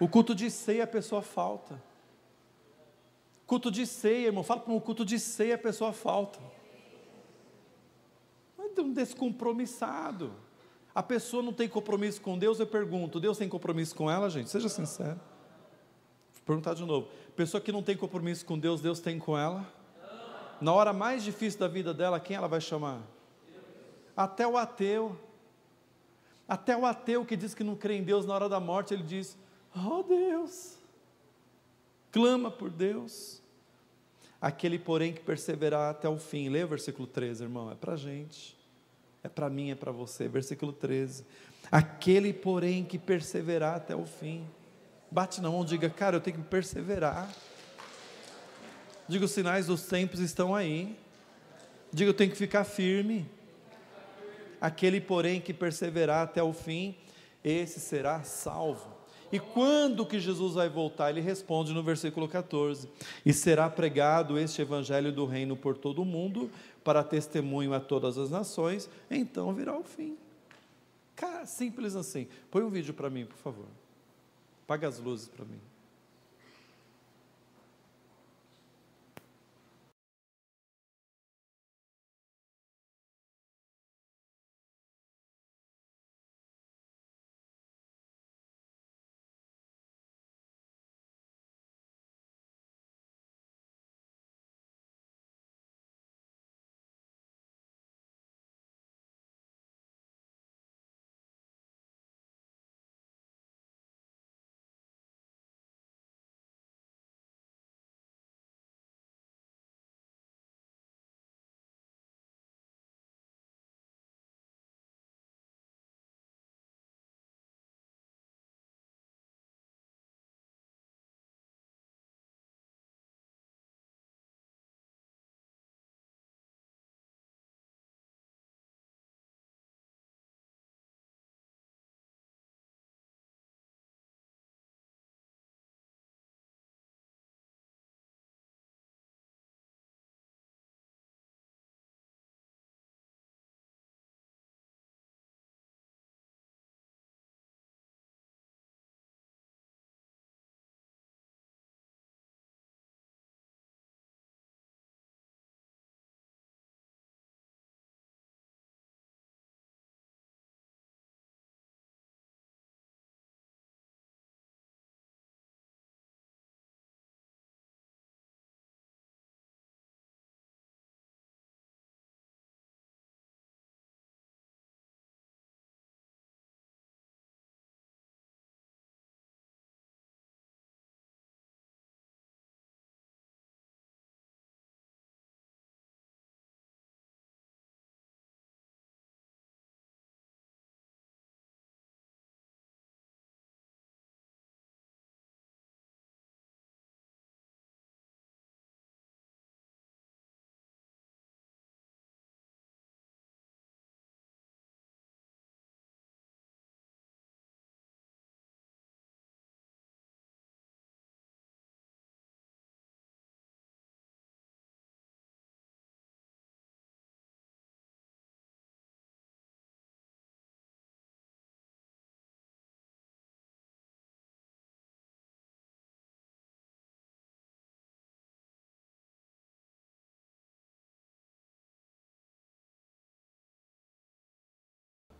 O 0.01 0.09
culto 0.09 0.35
de 0.35 0.51
ceia 0.51 0.85
a 0.85 0.87
pessoa 0.87 1.21
falta. 1.21 1.83
Culto 3.47 3.71
de 3.71 3.87
ceia, 3.87 4.27
irmão, 4.29 4.43
fala 4.43 4.61
para 4.61 4.73
um 4.73 4.81
culto 4.81 5.05
de 5.05 5.19
ceia 5.19 5.57
a 5.57 5.59
pessoa 5.59 5.93
falta. 5.93 6.39
É 8.59 8.81
um 8.81 8.93
descompromissado. 8.93 10.46
A 10.97 11.03
pessoa 11.03 11.43
não 11.43 11.53
tem 11.53 11.69
compromisso 11.69 12.23
com 12.23 12.39
Deus, 12.39 12.59
eu 12.59 12.67
pergunto: 12.67 13.21
Deus 13.21 13.37
tem 13.37 13.51
compromisso 13.51 13.95
com 13.95 14.11
ela, 14.11 14.31
gente? 14.31 14.49
Seja 14.49 14.67
sincero. 14.67 15.21
Vou 16.33 16.43
perguntar 16.47 16.73
de 16.73 16.87
novo: 16.87 17.07
pessoa 17.37 17.61
que 17.61 17.71
não 17.71 17.83
tem 17.83 17.95
compromisso 17.95 18.47
com 18.47 18.59
Deus, 18.59 18.81
Deus 18.81 18.99
tem 18.99 19.19
com 19.19 19.37
ela? 19.37 19.71
Na 20.59 20.73
hora 20.73 20.95
mais 20.95 21.23
difícil 21.23 21.61
da 21.61 21.69
vida 21.69 21.93
dela, 21.93 22.19
quem 22.19 22.35
ela 22.35 22.49
vai 22.49 22.63
chamar? 22.63 23.03
Até 24.17 24.47
o 24.47 24.57
ateu. 24.57 25.15
Até 26.49 26.75
o 26.75 26.87
ateu 26.87 27.27
que 27.27 27.37
diz 27.37 27.53
que 27.53 27.63
não 27.63 27.77
crê 27.77 27.97
em 27.97 28.03
Deus 28.03 28.25
na 28.25 28.33
hora 28.33 28.49
da 28.49 28.59
morte, 28.59 28.95
ele 28.95 29.03
diz: 29.03 29.37
Oh 29.75 30.03
Deus, 30.03 30.79
clama 32.11 32.51
por 32.51 32.71
Deus. 32.71 33.43
Aquele, 34.41 34.79
porém, 34.79 35.13
que 35.13 35.21
perseverar 35.21 35.91
até 35.91 36.09
o 36.09 36.17
fim. 36.17 36.49
Lê 36.49 36.65
o 36.65 36.69
versículo 36.69 37.07
13, 37.07 37.43
irmão, 37.43 37.71
é 37.71 37.75
para 37.75 37.97
gente 37.97 38.56
é 39.27 39.29
para 39.29 39.51
mim, 39.51 39.71
é 39.71 39.75
para 39.75 39.91
você. 39.91 40.29
Versículo 40.29 40.73
13. 40.73 41.27
Aquele, 41.71 42.33
porém, 42.33 42.85
que 42.85 42.99
perseverar 42.99 43.75
até 43.75 43.95
o 43.95 44.07
fim. 44.07 44.47
Bate 45.11 45.41
na 45.41 45.51
mão, 45.51 45.65
diga, 45.65 45.91
cara, 45.91 46.17
eu 46.17 46.21
tenho 46.21 46.39
que 46.39 46.45
perseverar. 46.45 47.29
Diga, 49.09 49.25
os 49.25 49.33
sinais 49.33 49.67
dos 49.67 49.83
tempos 49.83 50.21
estão 50.21 50.55
aí. 50.55 50.97
Diga, 51.93 52.11
eu 52.11 52.15
tenho 52.15 52.31
que 52.31 52.37
ficar 52.37 52.65
firme. 52.65 53.29
Aquele, 54.61 55.01
porém, 55.01 55.41
que 55.41 55.53
perseverar 55.53 56.23
até 56.23 56.43
o 56.43 56.53
fim, 56.53 56.97
esse 57.43 57.81
será 57.81 58.23
salvo. 58.23 58.96
E 59.37 59.39
quando 59.39 60.07
que 60.07 60.19
Jesus 60.19 60.55
vai 60.55 60.67
voltar? 60.67 61.11
Ele 61.11 61.21
responde 61.21 61.75
no 61.75 61.83
versículo 61.83 62.27
14: 62.27 62.89
E 63.23 63.35
será 63.35 63.69
pregado 63.69 64.39
este 64.39 64.63
evangelho 64.63 65.13
do 65.13 65.27
reino 65.27 65.55
por 65.55 65.77
todo 65.77 66.01
o 66.01 66.07
mundo, 66.07 66.51
para 66.83 67.05
testemunho 67.05 67.75
a 67.75 67.79
todas 67.79 68.17
as 68.17 68.31
nações, 68.31 68.89
então 69.11 69.53
virá 69.53 69.77
o 69.77 69.85
fim. 69.85 70.17
Cara, 71.15 71.45
simples 71.45 71.95
assim. 71.95 72.27
Põe 72.51 72.63
um 72.63 72.71
vídeo 72.71 72.95
para 72.95 73.11
mim, 73.11 73.27
por 73.27 73.37
favor. 73.37 73.67
Paga 74.67 74.89
as 74.89 74.99
luzes 74.99 75.29
para 75.29 75.45
mim. 75.45 75.61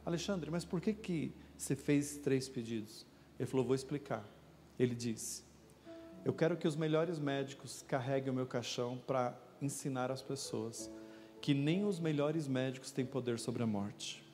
Alexandre, 0.07 0.53
mas 0.53 0.65
por 0.65 0.81
que, 0.81 0.95
que 0.95 1.35
você 1.59 1.75
fez 1.75 2.17
três 2.17 2.49
pedidos? 2.49 3.05
Ele 3.39 3.49
falou: 3.49 3.67
Vou 3.67 3.75
explicar. 3.75 4.25
Ele 4.79 4.95
disse: 4.95 5.43
Eu 6.25 6.33
quero 6.33 6.57
que 6.57 6.69
os 6.69 6.77
melhores 6.77 7.19
médicos 7.19 7.85
carreguem 7.89 8.31
o 8.31 8.35
meu 8.35 8.47
caixão 8.47 8.97
para 9.05 9.37
ensinar 9.61 10.13
as 10.13 10.23
pessoas 10.23 10.89
que 11.41 11.53
nem 11.53 11.85
os 11.85 11.99
melhores 11.99 12.47
médicos 12.47 12.93
têm 12.93 13.05
poder 13.05 13.41
sobre 13.41 13.65
a 13.65 13.67
morte. 13.67 14.25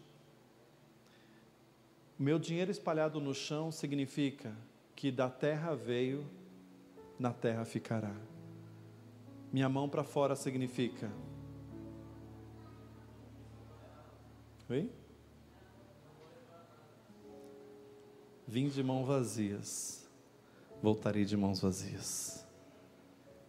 Meu 2.19 2.39
dinheiro 2.39 2.71
espalhado 2.71 3.19
no 3.19 3.35
chão 3.35 3.73
significa 3.73 4.55
que 4.95 5.11
da 5.11 5.29
terra 5.29 5.75
veio, 5.75 6.25
na 7.19 7.33
terra 7.33 7.65
ficará. 7.65 8.15
Minha 9.51 9.69
mão 9.69 9.89
para 9.89 10.05
fora 10.05 10.37
significa. 10.37 11.11
Oi? 14.69 15.02
Vim 18.53 18.69
de 18.69 18.83
mãos 18.83 19.07
vazias, 19.07 20.07
voltarei 20.83 21.25
de 21.25 21.35
mãos 21.39 21.59
vazias. 21.59 22.47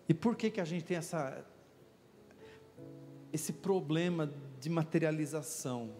E 0.07 0.13
por 0.13 0.33
que 0.33 0.49
que 0.49 0.61
a 0.61 0.63
gente 0.63 0.85
tem 0.85 0.95
essa 0.95 1.45
esse 3.33 3.51
problema 3.51 4.31
de 4.61 4.69
materialização? 4.69 5.93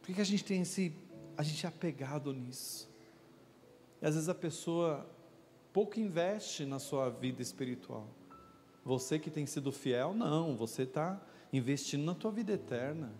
Por 0.00 0.06
que, 0.06 0.14
que 0.14 0.20
a 0.22 0.24
gente 0.24 0.42
tem 0.42 0.62
esse 0.62 0.90
a 1.36 1.42
gente 1.42 1.66
é 1.66 1.68
apegado 1.68 2.32
nisso? 2.32 2.88
E 4.00 4.06
às 4.06 4.14
vezes 4.14 4.30
a 4.30 4.34
pessoa 4.34 5.06
pouco 5.70 6.00
investe 6.00 6.64
na 6.64 6.78
sua 6.78 7.10
vida 7.10 7.42
espiritual. 7.42 8.08
Você 8.86 9.18
que 9.18 9.30
tem 9.30 9.44
sido 9.44 9.70
fiel, 9.70 10.14
não, 10.14 10.56
você 10.56 10.84
está 10.84 11.20
investindo 11.52 12.06
na 12.06 12.14
tua 12.14 12.30
vida 12.30 12.54
eterna. 12.54 13.12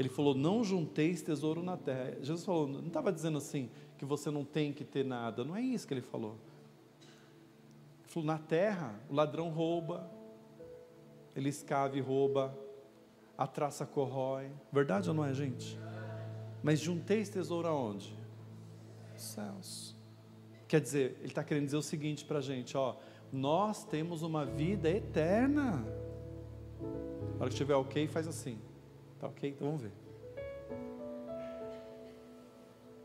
Ele 0.00 0.08
falou: 0.08 0.34
Não 0.34 0.64
junteis 0.64 1.20
tesouro 1.20 1.62
na 1.62 1.76
terra. 1.76 2.16
Jesus 2.22 2.42
falou, 2.42 2.66
não 2.66 2.86
estava 2.86 3.12
dizendo 3.12 3.36
assim 3.36 3.68
que 3.98 4.06
você 4.06 4.30
não 4.30 4.46
tem 4.46 4.72
que 4.72 4.82
ter 4.82 5.04
nada. 5.04 5.44
Não 5.44 5.54
é 5.54 5.60
isso 5.60 5.86
que 5.86 5.92
ele 5.92 6.00
falou. 6.00 6.38
Ele 7.98 8.08
falou: 8.08 8.26
Na 8.26 8.38
terra, 8.38 8.98
o 9.10 9.14
ladrão 9.14 9.50
rouba, 9.50 10.10
ele 11.36 11.50
escava 11.50 11.98
e 11.98 12.00
rouba, 12.00 12.58
a 13.36 13.46
traça 13.46 13.84
corrói. 13.84 14.50
Verdade 14.72 15.10
ou 15.10 15.14
não 15.14 15.22
é, 15.22 15.34
gente? 15.34 15.78
Mas 16.62 16.80
junteis 16.80 17.28
tesouro 17.28 17.68
aonde? 17.68 18.16
Céus. 19.18 19.94
Quer 20.66 20.80
dizer, 20.80 21.16
ele 21.18 21.26
está 21.26 21.44
querendo 21.44 21.66
dizer 21.66 21.76
o 21.76 21.82
seguinte 21.82 22.24
para 22.24 22.38
a 22.38 22.42
gente: 22.42 22.74
ó, 22.74 22.96
nós 23.30 23.84
temos 23.84 24.22
uma 24.22 24.46
vida 24.46 24.88
eterna. 24.88 25.84
Na 27.34 27.40
hora 27.40 27.48
que 27.48 27.52
estiver 27.52 27.74
ok, 27.74 28.08
faz 28.08 28.26
assim. 28.26 28.58
Tá 29.20 29.28
ok? 29.28 29.50
Então 29.50 29.66
vamos 29.66 29.82
ver. 29.82 29.92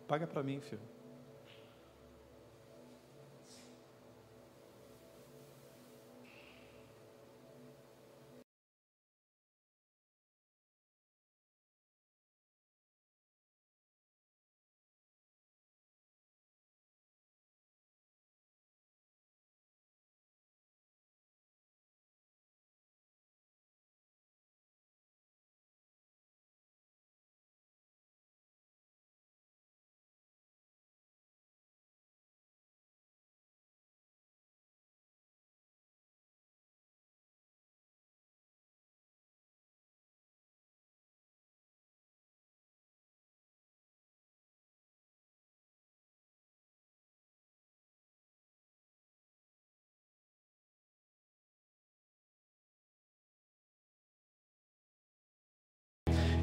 Paga 0.08 0.26
para 0.26 0.42
mim, 0.42 0.62
filho. 0.62 0.82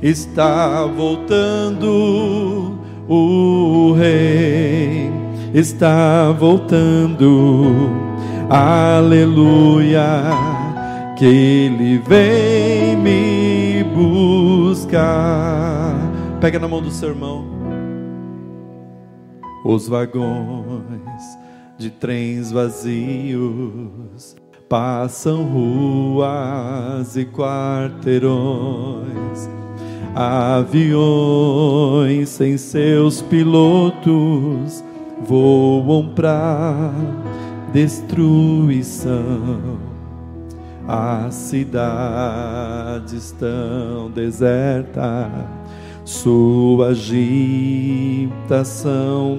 Está 0.03 0.85
voltando 0.85 2.79
o 3.09 3.95
rei. 3.97 5.11
Está 5.55 6.33
voltando. 6.33 7.88
Aleluia. 8.51 10.03
Que 11.17 11.27
ele 11.27 11.99
vem 11.99 12.97
me 12.97 13.85
buscar. 13.95 15.95
Pega 16.41 16.59
na 16.59 16.67
mão 16.67 16.83
do 16.83 16.91
seu 16.91 17.11
irmão. 17.11 17.47
Os 19.65 19.87
vagões 19.87 21.38
de 21.79 21.91
trens 21.91 22.51
vazios 22.51 24.35
passam 24.69 25.45
ruas 25.45 27.17
e 27.17 27.25
quarteirões 27.25 29.49
Aviões 30.15 30.99
sem 32.29 32.59
seus 32.59 33.23
pilotos 33.23 34.85
voam 35.27 36.09
para 36.15 36.93
destruição. 37.73 39.21
As 40.87 41.35
cidades 41.35 43.12
estão 43.12 44.11
desertas, 44.11 45.31
sua 46.05 46.88
agitação 46.88 48.25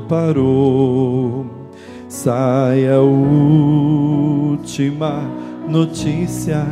parou. 0.08 1.46
Sai 2.08 2.88
a 2.88 3.00
última 3.02 4.50
notícia: 5.68 6.66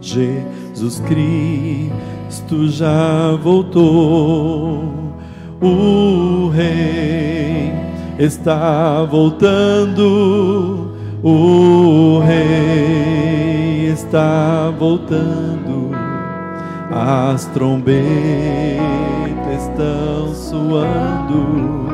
Jesus 0.00 1.00
Cristo 1.00 2.13
Cristo 2.34 2.66
já 2.68 3.38
voltou, 3.40 5.14
o 5.62 6.48
Rei 6.48 7.72
está 8.18 9.04
voltando, 9.04 10.90
o 11.22 12.18
Rei 12.18 13.86
está 13.92 14.72
voltando, 14.76 15.92
as 16.90 17.46
trombetas 17.46 18.02
estão 19.56 20.34
soando, 20.34 21.86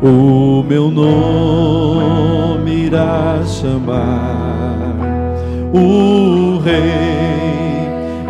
o 0.00 0.62
meu 0.62 0.92
nome 0.92 2.86
irá 2.86 3.42
chamar, 3.44 4.94
o 5.74 6.58
Rei 6.58 7.61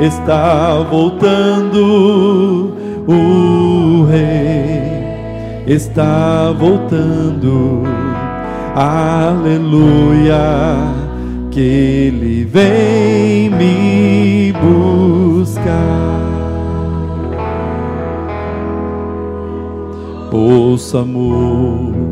está 0.03 0.79
voltando, 0.91 2.75
o 3.07 4.05
Rei. 4.11 4.83
Está 5.67 6.51
voltando, 6.59 7.83
aleluia, 8.75 10.35
que 11.51 11.61
Ele 11.61 12.45
vem 12.45 13.49
me 13.51 14.53
buscar. 14.61 15.73
Ouça 20.33 21.01
a 21.01 21.05
multidão 21.05 22.03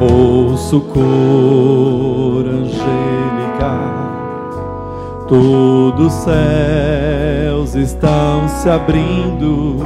ouço 0.00 0.78
o 0.78 0.80
cor 0.80 2.46
angelical 2.48 4.03
Todos 5.26 6.06
os 6.06 6.12
céus 6.12 7.74
estão 7.74 8.46
se 8.46 8.68
abrindo, 8.68 9.78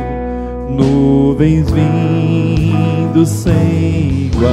nuvens 0.68 1.70
vindo 1.70 3.24
sem 3.24 4.30
igual. 4.32 4.52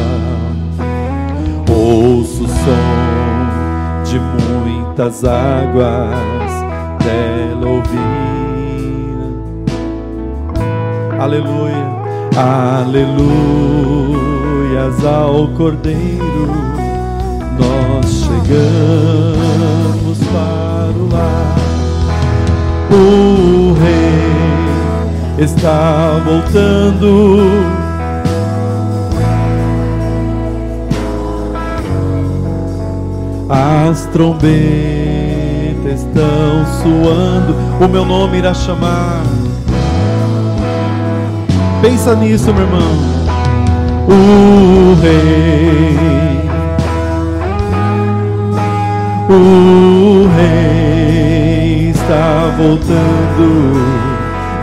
Ouço 1.68 2.44
o 2.44 2.48
som 2.48 4.04
de 4.04 4.20
muitas 4.20 5.24
águas 5.24 6.52
dela 7.04 7.68
ouvir. 7.68 8.06
Aleluia, 11.20 11.90
aleluias 12.86 13.26
ao 15.04 15.48
Cordeiro, 15.48 16.75
nós 17.96 18.26
chegamos 18.26 20.18
para 20.32 20.92
o 20.98 21.10
lar. 21.12 21.56
está 25.38 26.22
voltando. 26.26 27.50
As 33.48 34.06
trombetas 34.08 34.42
estão 36.02 36.66
soando, 36.82 37.56
o 37.80 37.88
meu 37.88 38.04
nome 38.04 38.40
irá 38.40 38.54
chamar. 38.54 39.24
Pensa 41.82 42.16
nisso, 42.16 42.52
meu 42.54 42.64
irmão. 42.64 43.16
O 44.08 44.96
rei, 45.02 46.15
o 49.30 50.28
rei 50.36 51.90
está 51.90 52.56
voltando. 52.58 53.76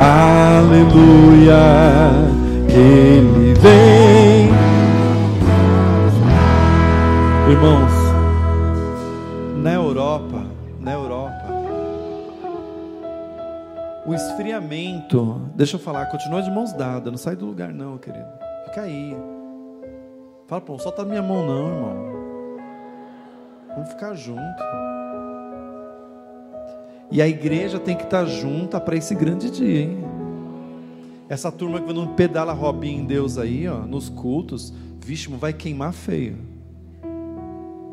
Aleluia, 0.01 1.63
ele 2.69 3.55
vem. 3.55 4.51
Irmãos, 7.51 7.93
na 9.63 9.73
Europa, 9.75 10.45
na 10.81 10.93
Europa, 10.93 11.45
o 14.07 14.15
esfriamento, 14.15 15.43
deixa 15.55 15.77
eu 15.77 15.81
falar, 15.81 16.07
continua 16.07 16.43
de 16.43 16.51
mãos 16.51 16.73
dadas, 16.73 17.11
não 17.11 17.19
sai 17.19 17.37
do 17.37 17.47
lugar 17.47 17.73
não, 17.73 17.99
querido. 17.99 18.27
Fica 18.67 18.83
aí. 18.83 19.17
Fala, 20.47 20.61
pô, 20.61 20.79
solta 20.79 21.03
a 21.03 21.05
minha 21.05 21.23
mão 21.23 21.47
não, 21.47 21.69
irmão. 21.69 22.12
Vamos 23.75 23.91
ficar 23.91 24.15
junto. 24.15 24.63
E 27.11 27.21
a 27.21 27.29
igreja 27.29 27.79
tem 27.79 27.97
que 27.97 28.05
estar 28.05 28.25
junta 28.25 28.81
para 28.81 28.97
esse 28.97 29.15
grande 29.15 29.51
dia, 29.51 29.83
hein? 29.83 29.99
Essa 31.29 31.51
turma 31.53 31.81
que 31.81 31.93
não 31.93 32.15
pedala 32.15 32.53
robinho 32.53 33.03
em 33.03 33.05
Deus 33.05 33.39
aí, 33.39 33.67
ó, 33.69 33.81
nos 33.81 34.09
cultos, 34.09 34.73
vixe, 34.99 35.29
vai 35.29 35.53
queimar 35.53 35.93
feio. 35.93 36.37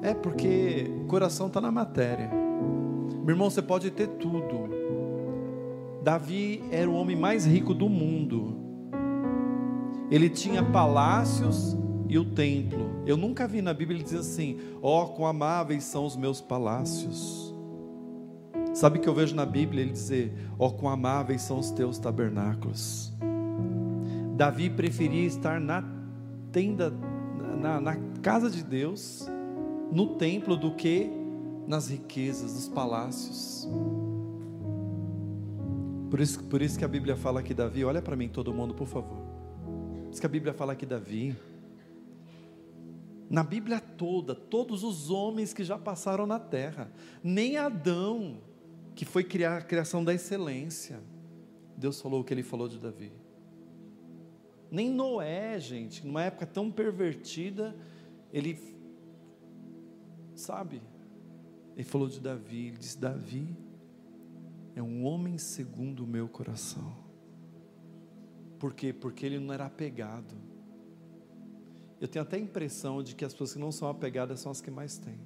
É 0.02 0.14
porque 0.14 0.90
o 1.02 1.06
coração 1.06 1.48
está 1.48 1.60
na 1.60 1.72
matéria. 1.72 2.30
Meu 2.30 3.30
irmão, 3.30 3.50
você 3.50 3.62
pode 3.62 3.92
ter 3.92 4.08
tudo. 4.08 4.70
Davi 6.04 6.64
era 6.72 6.90
o 6.90 6.96
homem 6.96 7.16
mais 7.16 7.46
rico 7.46 7.74
do 7.74 7.90
mundo. 7.90 8.58
Ele 10.10 10.30
tinha 10.30 10.64
palácios 10.64 11.78
e 12.10 12.18
o 12.18 12.26
templo. 12.26 13.04
Eu 13.06 13.16
nunca 13.16 13.48
vi 13.48 13.62
na 13.62 13.74
Bíblia 13.74 13.98
ele 13.98 14.04
dizer 14.04 14.18
assim: 14.18 14.60
Ó, 14.82 15.04
oh, 15.04 15.08
quão 15.10 15.28
amáveis 15.28 15.84
são 15.84 16.06
os 16.06 16.18
meus 16.18 16.42
palácios. 16.42 17.54
Sabe 18.74 19.00
que 19.00 19.08
eu 19.08 19.14
vejo 19.14 19.36
na 19.36 19.46
Bíblia? 19.46 19.84
Ele 19.84 19.92
dizer: 19.92 20.34
Ó, 20.58 20.68
oh, 20.68 20.72
quão 20.72 20.92
amáveis 20.92 21.44
são 21.44 21.60
os 21.60 21.70
teus 21.70 22.00
tabernáculos. 22.00 23.14
Davi 24.36 24.70
preferia 24.70 25.28
estar 25.28 25.62
na 25.62 25.84
tenda, 26.52 26.92
na, 27.62 27.80
na 27.80 27.96
casa 28.22 28.50
de 28.50 28.64
Deus, 28.64 29.28
no 29.92 30.16
templo, 30.16 30.58
do 30.58 30.74
que 30.74 31.12
nas 31.68 31.90
riquezas, 31.90 32.54
nos 32.56 32.68
palácios. 32.68 33.70
Por 36.10 36.20
isso, 36.20 36.44
por 36.46 36.62
isso 36.62 36.80
que 36.80 36.86
a 36.86 36.88
Bíblia 36.88 37.16
fala 37.16 37.44
que 37.44 37.54
Davi, 37.54 37.86
olha 37.86 38.02
para 38.02 38.16
mim 38.16 38.28
todo 38.28 38.52
mundo, 38.52 38.74
por 38.74 38.88
favor. 38.88 39.20
Por 40.06 40.10
isso 40.12 40.20
que 40.20 40.26
a 40.26 40.30
Bíblia 40.30 40.54
fala 40.54 40.76
que 40.76 40.86
Davi, 40.86 41.38
na 43.30 43.44
Bíblia 43.44 43.80
toda, 43.80 44.34
todos 44.34 44.84
os 44.84 45.12
homens 45.12 45.54
que 45.54 45.64
já 45.64 45.78
passaram 45.78 46.26
na 46.26 46.40
terra, 46.40 46.92
nem 47.24 47.58
Adão, 47.58 48.42
que 48.96 49.06
foi 49.06 49.24
criar 49.24 49.58
a 49.58 49.62
criação 49.62 50.04
da 50.04 50.14
excelência, 50.14 51.00
Deus 51.78 52.02
falou 52.02 52.22
o 52.22 52.24
que 52.24 52.34
ele 52.34 52.42
falou 52.42 52.68
de 52.68 52.80
Davi. 52.80 53.12
Nem 54.72 54.90
Noé, 54.92 55.60
gente, 55.60 56.06
numa 56.06 56.24
época 56.24 56.46
tão 56.46 56.72
pervertida, 56.72 57.76
ele, 58.34 58.60
sabe, 60.36 60.82
ele 61.76 61.84
falou 61.84 62.08
de 62.08 62.20
Davi, 62.20 62.68
ele 62.68 62.78
disse: 62.78 62.98
Davi 62.98 63.56
é 64.76 64.82
um 64.82 65.06
homem 65.06 65.38
segundo 65.38 66.04
o 66.04 66.08
meu 66.08 66.28
coração. 66.28 66.96
Por 68.60 68.74
quê? 68.74 68.92
Porque 68.92 69.26
ele 69.26 69.40
não 69.40 69.54
era 69.54 69.66
apegado. 69.66 70.36
Eu 72.00 72.08
tenho 72.08 72.24
até 72.24 72.38
a 72.38 72.40
impressão 72.40 73.04
de 73.04 73.14
que 73.14 73.26
as 73.26 73.34
pessoas 73.34 73.54
que 73.54 73.60
não 73.60 73.72
são 73.72 73.90
apegadas 73.90 74.40
são 74.40 74.52
as 74.52 74.62
que 74.62 74.72
mais 74.72 74.98
têm. 74.98 75.20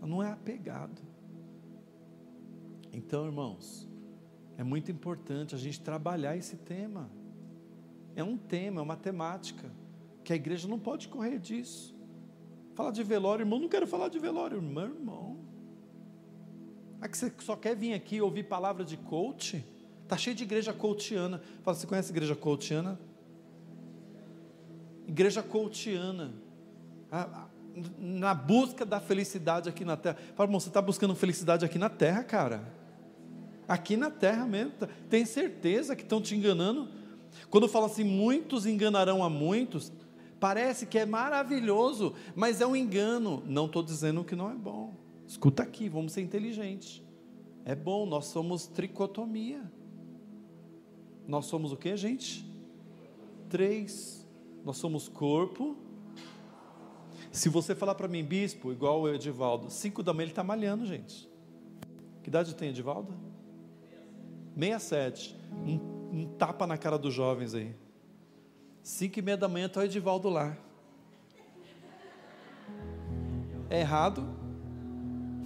Não 0.00 0.22
é 0.22 0.30
apegado. 0.30 1.00
Então, 2.92 3.26
irmãos, 3.26 3.88
é 4.56 4.64
muito 4.64 4.90
importante 4.90 5.54
a 5.54 5.58
gente 5.58 5.80
trabalhar 5.80 6.36
esse 6.36 6.56
tema. 6.56 7.10
É 8.16 8.24
um 8.24 8.36
tema, 8.36 8.80
é 8.80 8.82
uma 8.82 8.96
temática, 8.96 9.70
que 10.24 10.32
a 10.32 10.36
igreja 10.36 10.66
não 10.66 10.78
pode 10.78 11.08
correr 11.08 11.38
disso. 11.38 11.96
Fala 12.74 12.90
de 12.90 13.02
velório, 13.02 13.42
irmão, 13.42 13.58
não 13.58 13.68
quero 13.68 13.86
falar 13.86 14.08
de 14.08 14.18
velório, 14.18 14.60
meu 14.60 14.82
irmão. 14.82 15.38
É 17.00 17.08
que 17.08 17.16
você 17.16 17.32
só 17.38 17.54
quer 17.54 17.76
vir 17.76 17.92
aqui 17.92 18.20
ouvir 18.20 18.44
palavra 18.44 18.84
de 18.84 18.96
coach? 18.96 19.64
Tá 20.08 20.16
cheio 20.16 20.34
de 20.34 20.42
igreja 20.42 20.72
coachiana. 20.72 21.40
Fala, 21.62 21.76
você 21.76 21.86
conhece 21.86 22.10
igreja 22.10 22.34
coachiana? 22.34 22.98
Igreja 25.08 25.42
coachiana. 25.42 26.34
Na 27.98 28.34
busca 28.34 28.84
da 28.84 29.00
felicidade 29.00 29.68
aqui 29.68 29.84
na 29.84 29.96
terra. 29.96 30.18
Fala, 30.36 30.46
irmão, 30.46 30.60
você 30.60 30.68
está 30.68 30.82
buscando 30.82 31.14
felicidade 31.14 31.64
aqui 31.64 31.78
na 31.78 31.88
terra, 31.88 32.22
cara. 32.22 32.62
Aqui 33.66 33.96
na 33.96 34.10
terra 34.10 34.46
mesmo. 34.46 34.72
Tem 35.08 35.24
certeza 35.24 35.96
que 35.96 36.02
estão 36.02 36.20
te 36.20 36.36
enganando? 36.36 36.88
Quando 37.48 37.68
fala 37.68 37.86
assim, 37.86 38.04
muitos 38.04 38.66
enganarão 38.66 39.22
a 39.24 39.30
muitos, 39.30 39.92
parece 40.38 40.86
que 40.86 40.98
é 40.98 41.06
maravilhoso, 41.06 42.14
mas 42.34 42.60
é 42.60 42.66
um 42.66 42.76
engano. 42.76 43.42
Não 43.46 43.66
estou 43.66 43.82
dizendo 43.82 44.24
que 44.24 44.36
não 44.36 44.50
é 44.50 44.54
bom. 44.54 44.94
Escuta 45.26 45.62
aqui, 45.62 45.88
vamos 45.88 46.12
ser 46.12 46.22
inteligentes. 46.22 47.02
É 47.64 47.74
bom, 47.74 48.06
nós 48.06 48.26
somos 48.26 48.66
tricotomia. 48.66 49.62
Nós 51.26 51.46
somos 51.46 51.72
o 51.72 51.76
que, 51.76 51.94
gente? 51.96 52.44
Três. 53.50 54.17
Nós 54.68 54.76
somos 54.76 55.08
corpo. 55.08 55.78
Se 57.32 57.48
você 57.48 57.74
falar 57.74 57.94
para 57.94 58.06
mim, 58.06 58.22
bispo, 58.22 58.70
igual 58.70 59.00
o 59.00 59.08
Edivaldo, 59.08 59.70
cinco 59.70 60.02
da 60.02 60.12
manhã 60.12 60.24
ele 60.24 60.32
está 60.32 60.44
malhando, 60.44 60.84
gente. 60.84 61.26
Que 62.22 62.28
idade 62.28 62.54
tem, 62.54 62.68
Edivaldo? 62.68 63.14
67. 64.54 65.34
Um, 65.66 66.18
um 66.18 66.34
tapa 66.36 66.66
na 66.66 66.76
cara 66.76 66.98
dos 66.98 67.14
jovens 67.14 67.54
aí. 67.54 67.74
Cinco 68.82 69.18
e 69.18 69.22
meia 69.22 69.38
da 69.38 69.48
manhã 69.48 69.68
está 69.68 69.80
o 69.80 69.84
Edivaldo 69.84 70.28
lá. 70.28 70.54
É 73.70 73.80
errado? 73.80 74.28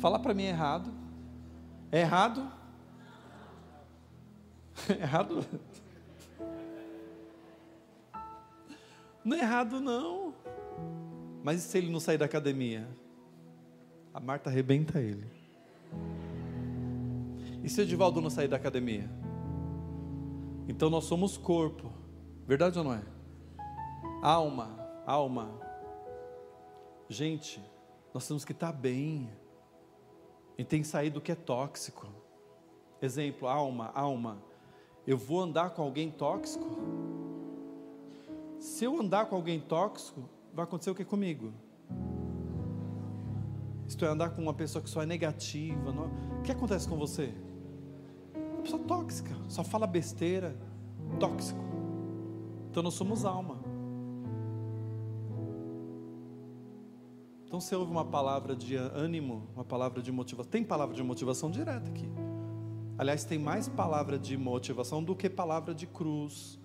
Fala 0.01 0.19
para 0.19 0.35
mim 0.35 0.47
errado. 0.47 0.93
É 1.93 2.01
errado? 2.01 2.53
errado? 5.01 5.47
Não 9.25 9.37
é 9.37 9.41
errado, 9.41 9.81
não. 9.81 10.35
Mas 11.43 11.65
e 11.65 11.69
se 11.69 11.79
ele 11.79 11.91
não 11.91 12.01
sair 12.01 12.19
da 12.19 12.25
academia? 12.25 12.89
A 14.13 14.21
Marta 14.21 14.51
arrebenta 14.51 15.01
ele. 15.01 15.27
E 17.63 17.69
se 17.69 17.81
o 17.81 17.83
Edivaldo 17.83 18.21
não 18.21 18.31
sair 18.31 18.49
da 18.49 18.57
academia? 18.57 19.09
Então 20.69 20.91
nós 20.91 21.05
somos 21.05 21.37
corpo. 21.37 21.93
Verdade 22.47 22.79
ou 22.79 22.85
não 22.85 22.95
é? 22.95 23.03
Alma, 24.23 24.79
alma. 25.07 25.51
Gente, 27.09 27.63
nós 28.13 28.27
temos 28.27 28.45
que 28.45 28.53
estar 28.53 28.73
bem. 28.73 29.31
E 30.59 30.65
tem 30.65 30.83
que 30.83 30.87
sair 30.87 31.11
do 31.11 31.21
que 31.21 31.33
é 31.33 31.35
tóxico. 31.35 32.09
Exemplo, 33.01 33.49
alma, 33.49 33.91
alma. 33.95 34.43
Eu 35.07 35.17
vou 35.17 35.41
andar 35.41 35.71
com 35.71 35.83
alguém 35.83 36.11
tóxico? 36.11 37.12
Se 38.63 38.85
eu 38.85 38.97
andar 39.01 39.27
com 39.27 39.35
alguém 39.35 39.59
tóxico, 39.59 40.23
vai 40.55 40.63
acontecer 40.63 40.89
o 40.89 40.95
que 40.95 41.05
comigo? 41.05 41.53
Se 43.89 43.97
tu 43.97 44.05
andar 44.07 44.31
com 44.31 44.41
uma 44.41 44.55
pessoa 44.55 44.81
que 44.81 44.89
só 44.89 45.03
é 45.03 45.07
negativa, 45.07 45.91
não... 45.91 46.07
o 46.39 46.43
que 46.45 46.53
acontece 46.53 46.89
com 46.89 46.97
você? 46.97 47.35
Uma 48.33 48.63
pessoa 48.63 48.81
tóxica, 48.85 49.35
só 49.49 49.65
fala 49.65 49.85
besteira, 49.85 50.57
tóxico. 51.19 51.59
Então 52.71 52.85
nós 52.85 52.95
somos 52.95 53.25
alma. 53.25 53.59
Então 57.45 57.61
você 57.61 57.75
ouve 57.75 57.91
uma 57.91 58.05
palavra 58.05 58.55
de 58.55 58.77
ânimo, 58.77 59.49
uma 59.57 59.65
palavra 59.65 60.01
de 60.01 60.13
motivação. 60.13 60.49
Tem 60.49 60.63
palavra 60.63 60.95
de 60.95 61.03
motivação 61.03 61.51
direta 61.51 61.91
aqui. 61.91 62.09
Aliás, 62.97 63.25
tem 63.25 63.41
mais 63.41 63.69
palavra 63.69 64.17
de 64.17 64.37
motivação 64.37 65.03
do 65.03 65.17
que 65.17 65.29
palavra 65.29 65.75
de 65.75 65.89
cruz, 65.89 66.62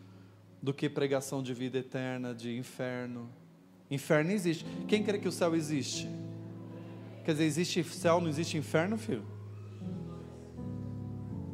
do 0.62 0.74
que 0.74 0.89
pregação 0.89 1.41
de 1.41 1.54
vida 1.54 1.78
eterna, 1.78 2.34
de 2.34 2.58
inferno. 2.58 3.30
Inferno 3.89 4.32
existe. 4.32 4.65
Quem 4.88 5.04
crê 5.04 5.20
que 5.20 5.28
o 5.28 5.32
céu 5.32 5.56
existe? 5.56 6.08
Quer 7.24 7.34
dizer, 7.34 7.46
existe 7.46 7.84
céu, 7.84 8.20
não 8.22 8.30
existe 8.30 8.58
inferno, 8.58 8.98
filho? 8.98 9.26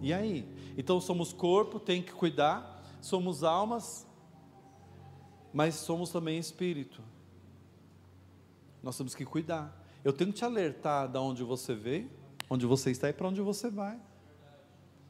E 0.01 0.13
aí? 0.13 0.47
Então 0.77 0.99
somos 0.99 1.31
corpo, 1.31 1.79
tem 1.79 2.01
que 2.01 2.11
cuidar. 2.11 2.71
somos 3.01 3.43
almas, 3.43 4.07
mas 5.53 5.75
somos 5.75 6.09
também 6.09 6.37
espírito. 6.37 7.01
Nós 8.81 8.97
temos 8.97 9.13
que 9.13 9.25
cuidar. 9.25 9.81
Eu 10.03 10.11
tenho 10.11 10.31
que 10.31 10.37
te 10.37 10.45
alertar 10.45 11.07
de 11.07 11.17
onde 11.17 11.43
você 11.43 11.73
veio, 11.73 12.09
onde 12.49 12.65
você 12.65 12.91
está 12.91 13.09
e 13.09 13.13
para 13.13 13.27
onde 13.27 13.41
você 13.41 13.69
vai. 13.69 13.99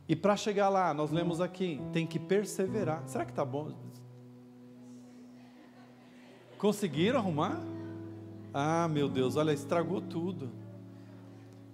E 0.08 0.16
para 0.16 0.36
chegar 0.36 0.70
lá, 0.70 0.94
nós 0.94 1.12
lemos 1.12 1.40
aqui, 1.40 1.82
tem 1.94 2.06
que 2.06 2.20
perseverar. 2.20 3.04
Será 3.08 3.24
que 3.24 3.32
está 3.32 3.46
bom? 3.46 3.72
Conseguiram 6.58 7.20
arrumar? 7.20 7.62
Ah, 8.54 8.88
meu 8.88 9.10
Deus, 9.10 9.36
olha, 9.36 9.52
estragou 9.52 10.02
tudo. 10.02 10.52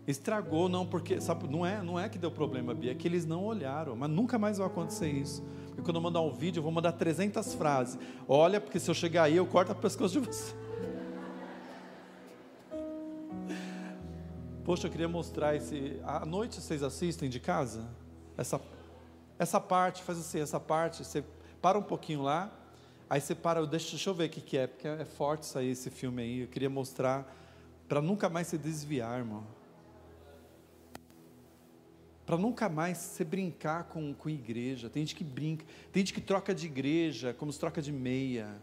Estragou, 0.07 0.69
não, 0.69 0.85
porque, 0.85 1.19
sabe, 1.21 1.47
não 1.47 1.65
é, 1.65 1.83
não 1.83 1.99
é 1.99 2.09
que 2.09 2.17
deu 2.17 2.31
problema, 2.31 2.73
Bia, 2.73 2.93
é 2.93 2.95
que 2.95 3.07
eles 3.07 3.25
não 3.25 3.45
olharam, 3.45 3.95
mas 3.95 4.09
nunca 4.09 4.39
mais 4.39 4.57
vai 4.57 4.65
acontecer 4.65 5.11
isso. 5.11 5.43
Porque 5.67 5.83
quando 5.83 5.97
eu 5.97 6.01
mandar 6.01 6.21
um 6.21 6.31
vídeo, 6.31 6.59
eu 6.59 6.63
vou 6.63 6.71
mandar 6.71 6.93
300 6.93 7.53
frases. 7.53 7.99
Olha, 8.27 8.59
porque 8.59 8.79
se 8.79 8.89
eu 8.89 8.95
chegar 8.95 9.23
aí, 9.23 9.35
eu 9.35 9.45
corto 9.45 9.71
a 9.71 9.75
pescoço 9.75 10.19
de 10.19 10.25
você. 10.25 10.55
Poxa, 14.65 14.87
eu 14.87 14.91
queria 14.91 15.07
mostrar 15.07 15.55
esse. 15.55 15.99
À 16.03 16.25
noite 16.25 16.59
vocês 16.59 16.81
assistem 16.81 17.29
de 17.29 17.39
casa? 17.39 17.87
Essa, 18.39 18.61
essa 19.37 19.59
parte, 19.59 20.01
faz 20.01 20.17
assim, 20.17 20.39
essa 20.39 20.59
parte, 20.61 21.03
você 21.03 21.21
para 21.61 21.77
um 21.77 21.83
pouquinho 21.83 22.21
lá, 22.21 22.49
aí 23.09 23.19
você 23.19 23.35
para, 23.35 23.65
deixa, 23.65 23.89
deixa 23.89 24.09
eu 24.09 24.13
ver 24.13 24.27
o 24.27 24.29
que, 24.29 24.39
que 24.39 24.57
é, 24.57 24.65
porque 24.65 24.87
é 24.87 25.03
forte 25.03 25.43
isso 25.43 25.57
aí, 25.57 25.71
esse 25.71 25.89
filme 25.89 26.21
aí. 26.21 26.39
Eu 26.41 26.47
queria 26.47 26.69
mostrar 26.69 27.35
para 27.89 28.01
nunca 28.01 28.29
mais 28.29 28.47
se 28.47 28.57
desviar, 28.57 29.19
irmão. 29.19 29.45
Para 32.25 32.37
nunca 32.37 32.69
mais 32.69 32.97
você 32.97 33.25
brincar 33.25 33.85
com, 33.85 34.13
com 34.13 34.29
igreja. 34.29 34.89
Tem 34.89 35.01
gente 35.01 35.15
que 35.15 35.23
brinca, 35.23 35.65
tem 35.91 35.99
gente 35.99 36.13
que 36.13 36.21
troca 36.21 36.55
de 36.55 36.65
igreja, 36.65 37.33
como 37.33 37.51
se 37.51 37.59
troca 37.59 37.81
de 37.81 37.91
meia. 37.91 38.61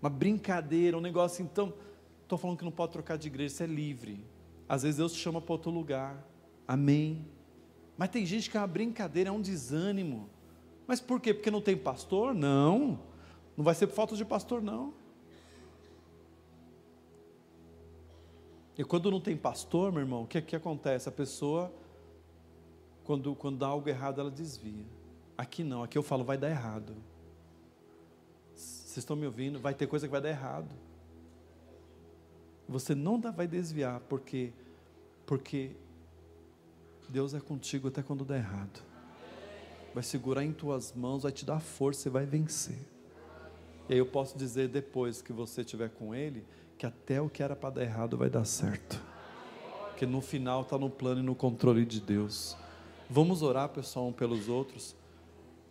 Uma 0.00 0.08
brincadeira, 0.08 0.96
um 0.96 1.02
negócio. 1.02 1.42
Então, 1.42 1.74
estou 2.22 2.38
falando 2.38 2.56
que 2.56 2.64
não 2.64 2.72
pode 2.72 2.92
trocar 2.92 3.18
de 3.18 3.28
igreja, 3.28 3.56
você 3.56 3.64
é 3.64 3.66
livre. 3.66 4.24
Às 4.66 4.84
vezes 4.84 4.96
Deus 4.96 5.12
te 5.12 5.18
chama 5.18 5.38
para 5.38 5.52
outro 5.52 5.70
lugar. 5.70 6.24
Amém. 6.66 7.26
Mas 8.00 8.08
tem 8.08 8.24
gente 8.24 8.48
que 8.48 8.56
é 8.56 8.60
uma 8.60 8.66
brincadeira, 8.66 9.28
é 9.28 9.32
um 9.32 9.42
desânimo. 9.42 10.26
Mas 10.86 11.02
por 11.02 11.20
quê? 11.20 11.34
Porque 11.34 11.50
não 11.50 11.60
tem 11.60 11.76
pastor? 11.76 12.32
Não. 12.32 12.98
Não 13.54 13.62
vai 13.62 13.74
ser 13.74 13.88
por 13.88 13.94
falta 13.94 14.16
de 14.16 14.24
pastor, 14.24 14.62
não. 14.62 14.94
E 18.78 18.82
quando 18.82 19.10
não 19.10 19.20
tem 19.20 19.36
pastor, 19.36 19.92
meu 19.92 20.00
irmão, 20.00 20.22
o 20.22 20.26
que, 20.26 20.40
que 20.40 20.56
acontece? 20.56 21.10
A 21.10 21.12
pessoa, 21.12 21.70
quando, 23.04 23.34
quando 23.34 23.58
dá 23.58 23.66
algo 23.66 23.86
errado, 23.86 24.18
ela 24.18 24.30
desvia. 24.30 24.86
Aqui 25.36 25.62
não, 25.62 25.82
aqui 25.82 25.98
eu 25.98 26.02
falo, 26.02 26.24
vai 26.24 26.38
dar 26.38 26.48
errado. 26.48 26.94
Vocês 28.54 28.96
estão 28.96 29.14
me 29.14 29.26
ouvindo? 29.26 29.60
Vai 29.60 29.74
ter 29.74 29.86
coisa 29.86 30.06
que 30.06 30.10
vai 30.10 30.22
dar 30.22 30.30
errado. 30.30 30.74
Você 32.66 32.94
não 32.94 33.20
vai 33.20 33.46
desviar, 33.46 34.00
porque, 34.08 34.54
porque 35.26 35.72
Deus 37.10 37.34
é 37.34 37.40
contigo 37.40 37.88
até 37.88 38.02
quando 38.02 38.24
der 38.24 38.38
errado. 38.38 38.80
Vai 39.92 40.02
segurar 40.02 40.44
em 40.44 40.52
tuas 40.52 40.92
mãos, 40.94 41.24
vai 41.24 41.32
te 41.32 41.44
dar 41.44 41.58
força 41.58 42.08
e 42.08 42.10
vai 42.10 42.24
vencer. 42.24 42.78
E 43.88 43.94
aí 43.94 43.98
eu 43.98 44.06
posso 44.06 44.38
dizer 44.38 44.68
depois 44.68 45.20
que 45.20 45.32
você 45.32 45.62
estiver 45.62 45.90
com 45.90 46.14
Ele, 46.14 46.44
que 46.78 46.86
até 46.86 47.20
o 47.20 47.28
que 47.28 47.42
era 47.42 47.56
para 47.56 47.70
dar 47.70 47.82
errado 47.82 48.16
vai 48.16 48.30
dar 48.30 48.44
certo. 48.44 49.02
Porque 49.88 50.06
no 50.06 50.20
final 50.20 50.62
está 50.62 50.78
no 50.78 50.88
plano 50.88 51.20
e 51.20 51.24
no 51.24 51.34
controle 51.34 51.84
de 51.84 52.00
Deus. 52.00 52.56
Vamos 53.08 53.42
orar, 53.42 53.68
pessoal, 53.70 54.06
um 54.06 54.12
pelos 54.12 54.48
outros. 54.48 54.94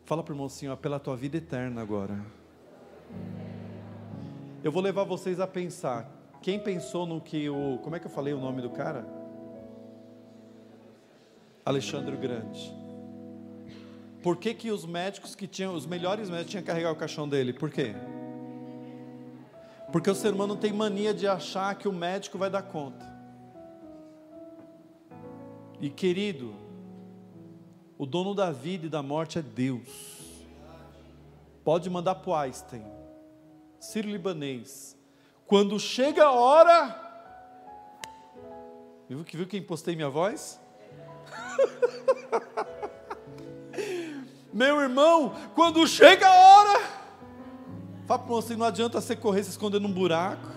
Fala 0.04 0.21
para 0.21 0.34
o 0.34 0.36
irmão 0.36 0.47
assim, 0.47 0.67
pela 0.75 0.99
tua 0.99 1.15
vida 1.15 1.38
eterna 1.38 1.82
agora. 1.82 2.19
Eu 4.62 4.73
vou 4.73 4.84
levar 4.84 5.06
vocês 5.06 5.39
a 5.39 5.47
pensar. 5.47 6.12
Quem 6.41 6.60
pensou 6.60 7.06
no 7.06 7.21
que 7.21 7.49
o. 7.49 7.80
Como 7.82 7.95
é 7.95 7.99
que 7.99 8.08
eu 8.08 8.12
falei 8.12 8.34
o 8.34 8.39
nome 8.39 8.62
do 8.62 8.69
cara? 8.69 9.18
Alexandre 11.69 12.17
Grande. 12.17 12.75
Por 14.23 14.38
que, 14.38 14.55
que 14.55 14.71
os 14.71 14.88
médicos 14.88 15.36
que 15.36 15.45
tinham, 15.45 15.75
os 15.75 15.86
melhores 15.86 16.27
médicos 16.27 16.49
tinham 16.49 16.63
que 16.63 16.67
carregar 16.67 16.91
o 16.91 16.95
caixão 16.95 17.29
dele? 17.29 17.53
Por 17.53 17.69
quê? 17.69 17.93
Porque 19.91 20.10
o 20.10 20.15
ser 20.15 20.34
humano 20.34 20.55
tem 20.55 20.73
mania 20.73 21.13
de 21.13 21.27
achar 21.27 21.75
que 21.75 21.88
o 21.88 21.93
médico 21.93 22.39
vai 22.39 22.49
dar 22.49 22.63
conta. 22.63 23.05
E 25.79 25.91
querido, 25.91 26.55
o 27.99 28.05
dono 28.08 28.34
da 28.34 28.51
vida 28.51 28.88
e 28.88 28.89
da 28.89 29.03
morte 29.03 29.38
é 29.38 29.41
Deus. 29.43 30.47
Pode 31.63 31.88
mandar 31.88 32.15
para 32.15 32.32
o 32.32 32.36
Einstein, 32.36 32.84
Ciro 33.79 34.10
Libanês. 34.10 34.97
Quando 35.45 35.79
chega 35.79 36.23
a 36.23 36.32
hora. 36.32 37.10
Viu, 39.08 39.23
viu 39.23 39.45
quem 39.45 39.62
postei 39.62 39.95
minha 39.95 40.10
voz? 40.10 40.60
Meu 44.52 44.82
irmão, 44.82 45.34
quando 45.54 45.86
chega 45.88 46.28
a 46.28 46.34
hora, 46.34 46.82
fala 48.06 48.20
para 48.20 48.28
você, 48.28 48.56
não 48.56 48.65
adianta 48.65 49.00
você 49.00 49.15
correr 49.15 49.44
se 49.44 49.52
esconder 49.52 49.80
num 49.80 49.92
buraco. 49.92 50.50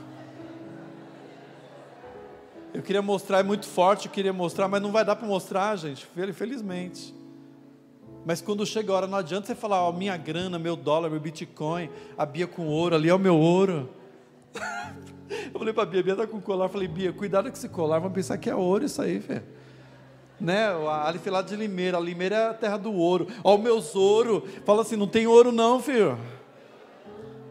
Eu 2.73 2.83
queria 2.83 3.03
mostrar, 3.03 3.41
é 3.41 3.43
muito 3.43 3.67
forte, 3.67 4.07
eu 4.07 4.13
queria 4.13 4.33
mostrar, 4.33 4.67
mas 4.67 4.81
não 4.81 4.91
vai 4.91 5.05
dar 5.05 5.15
para 5.15 5.29
mostrar, 5.29 5.77
gente, 5.77 6.09
felizmente. 6.33 7.15
Mas 8.25 8.41
quando 8.41 8.65
chega 8.65 8.91
a 8.93 8.97
hora, 8.97 9.07
não 9.07 9.19
adianta 9.19 9.47
você 9.47 9.55
falar, 9.55 9.83
ó, 9.83 9.93
minha 9.93 10.17
grana, 10.17 10.59
meu 10.59 10.75
dólar, 10.75 11.11
meu 11.11 11.21
Bitcoin, 11.21 11.91
a 12.17 12.25
Bia 12.25 12.47
com 12.47 12.67
ouro, 12.69 12.95
ali 12.95 13.11
é 13.11 13.15
o 13.15 13.19
meu 13.19 13.37
ouro. 13.37 13.91
eu 15.53 15.59
falei 15.59 15.75
para 15.75 15.83
a 15.83 15.87
Bia, 15.87 16.03
Bia 16.03 16.13
está 16.15 16.27
com 16.27 16.41
colar, 16.41 16.65
eu 16.65 16.71
falei, 16.71 16.89
Bia, 16.89 17.13
cuidado 17.13 17.51
com 17.51 17.57
esse 17.57 17.69
colar, 17.69 17.99
vamos 17.99 18.15
pensar 18.15 18.39
que 18.39 18.49
é 18.49 18.55
ouro 18.55 18.87
isso 18.87 19.03
aí, 19.03 19.19
velho 19.19 19.62
né? 20.43 20.67
Alif 21.05 21.31
lá 21.31 21.41
de 21.41 21.55
Limeira, 21.55 21.97
a 21.97 22.01
Limeira 22.01 22.35
é 22.35 22.49
a 22.49 22.55
terra 22.55 22.77
do 22.77 22.93
ouro. 22.93 23.29
Ó, 23.45 23.55
o 23.55 23.59
meus 23.59 23.95
ouro. 23.95 24.43
Fala 24.65 24.83
assim: 24.83 24.97
não 24.97 25.07
tem 25.07 25.27
ouro, 25.27 25.53
não, 25.53 25.81
filho. 25.81 26.19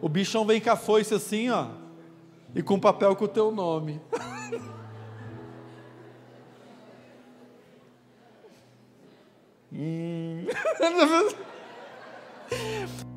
O 0.00 0.08
bichão 0.08 0.44
vem 0.44 0.60
com 0.60 0.70
a 0.70 0.76
foice 0.76 1.14
assim, 1.14 1.48
ó, 1.48 1.68
e 2.54 2.62
com 2.62 2.78
papel 2.78 3.16
com 3.16 3.24
o 3.24 3.28
teu 3.28 3.50
nome. 3.50 4.00
hum. 9.72 10.46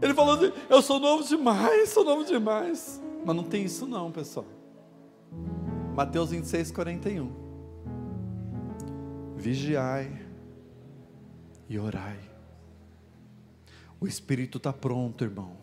Ele 0.01 0.13
falou 0.13 0.35
assim: 0.35 0.53
Eu 0.69 0.81
sou 0.81 0.99
novo 0.99 1.23
demais, 1.23 1.89
sou 1.89 2.05
novo 2.05 2.23
demais. 2.23 3.01
Mas 3.25 3.35
não 3.35 3.43
tem 3.43 3.63
isso, 3.63 3.85
não, 3.85 4.11
pessoal. 4.11 4.45
Mateus 5.95 6.29
26, 6.29 6.71
41 6.71 7.44
vigiai 9.45 10.11
e 11.69 11.77
orai. 11.77 12.17
O 14.01 14.07
espírito 14.07 14.57
está 14.57 14.73
pronto, 14.73 15.23
irmão, 15.23 15.55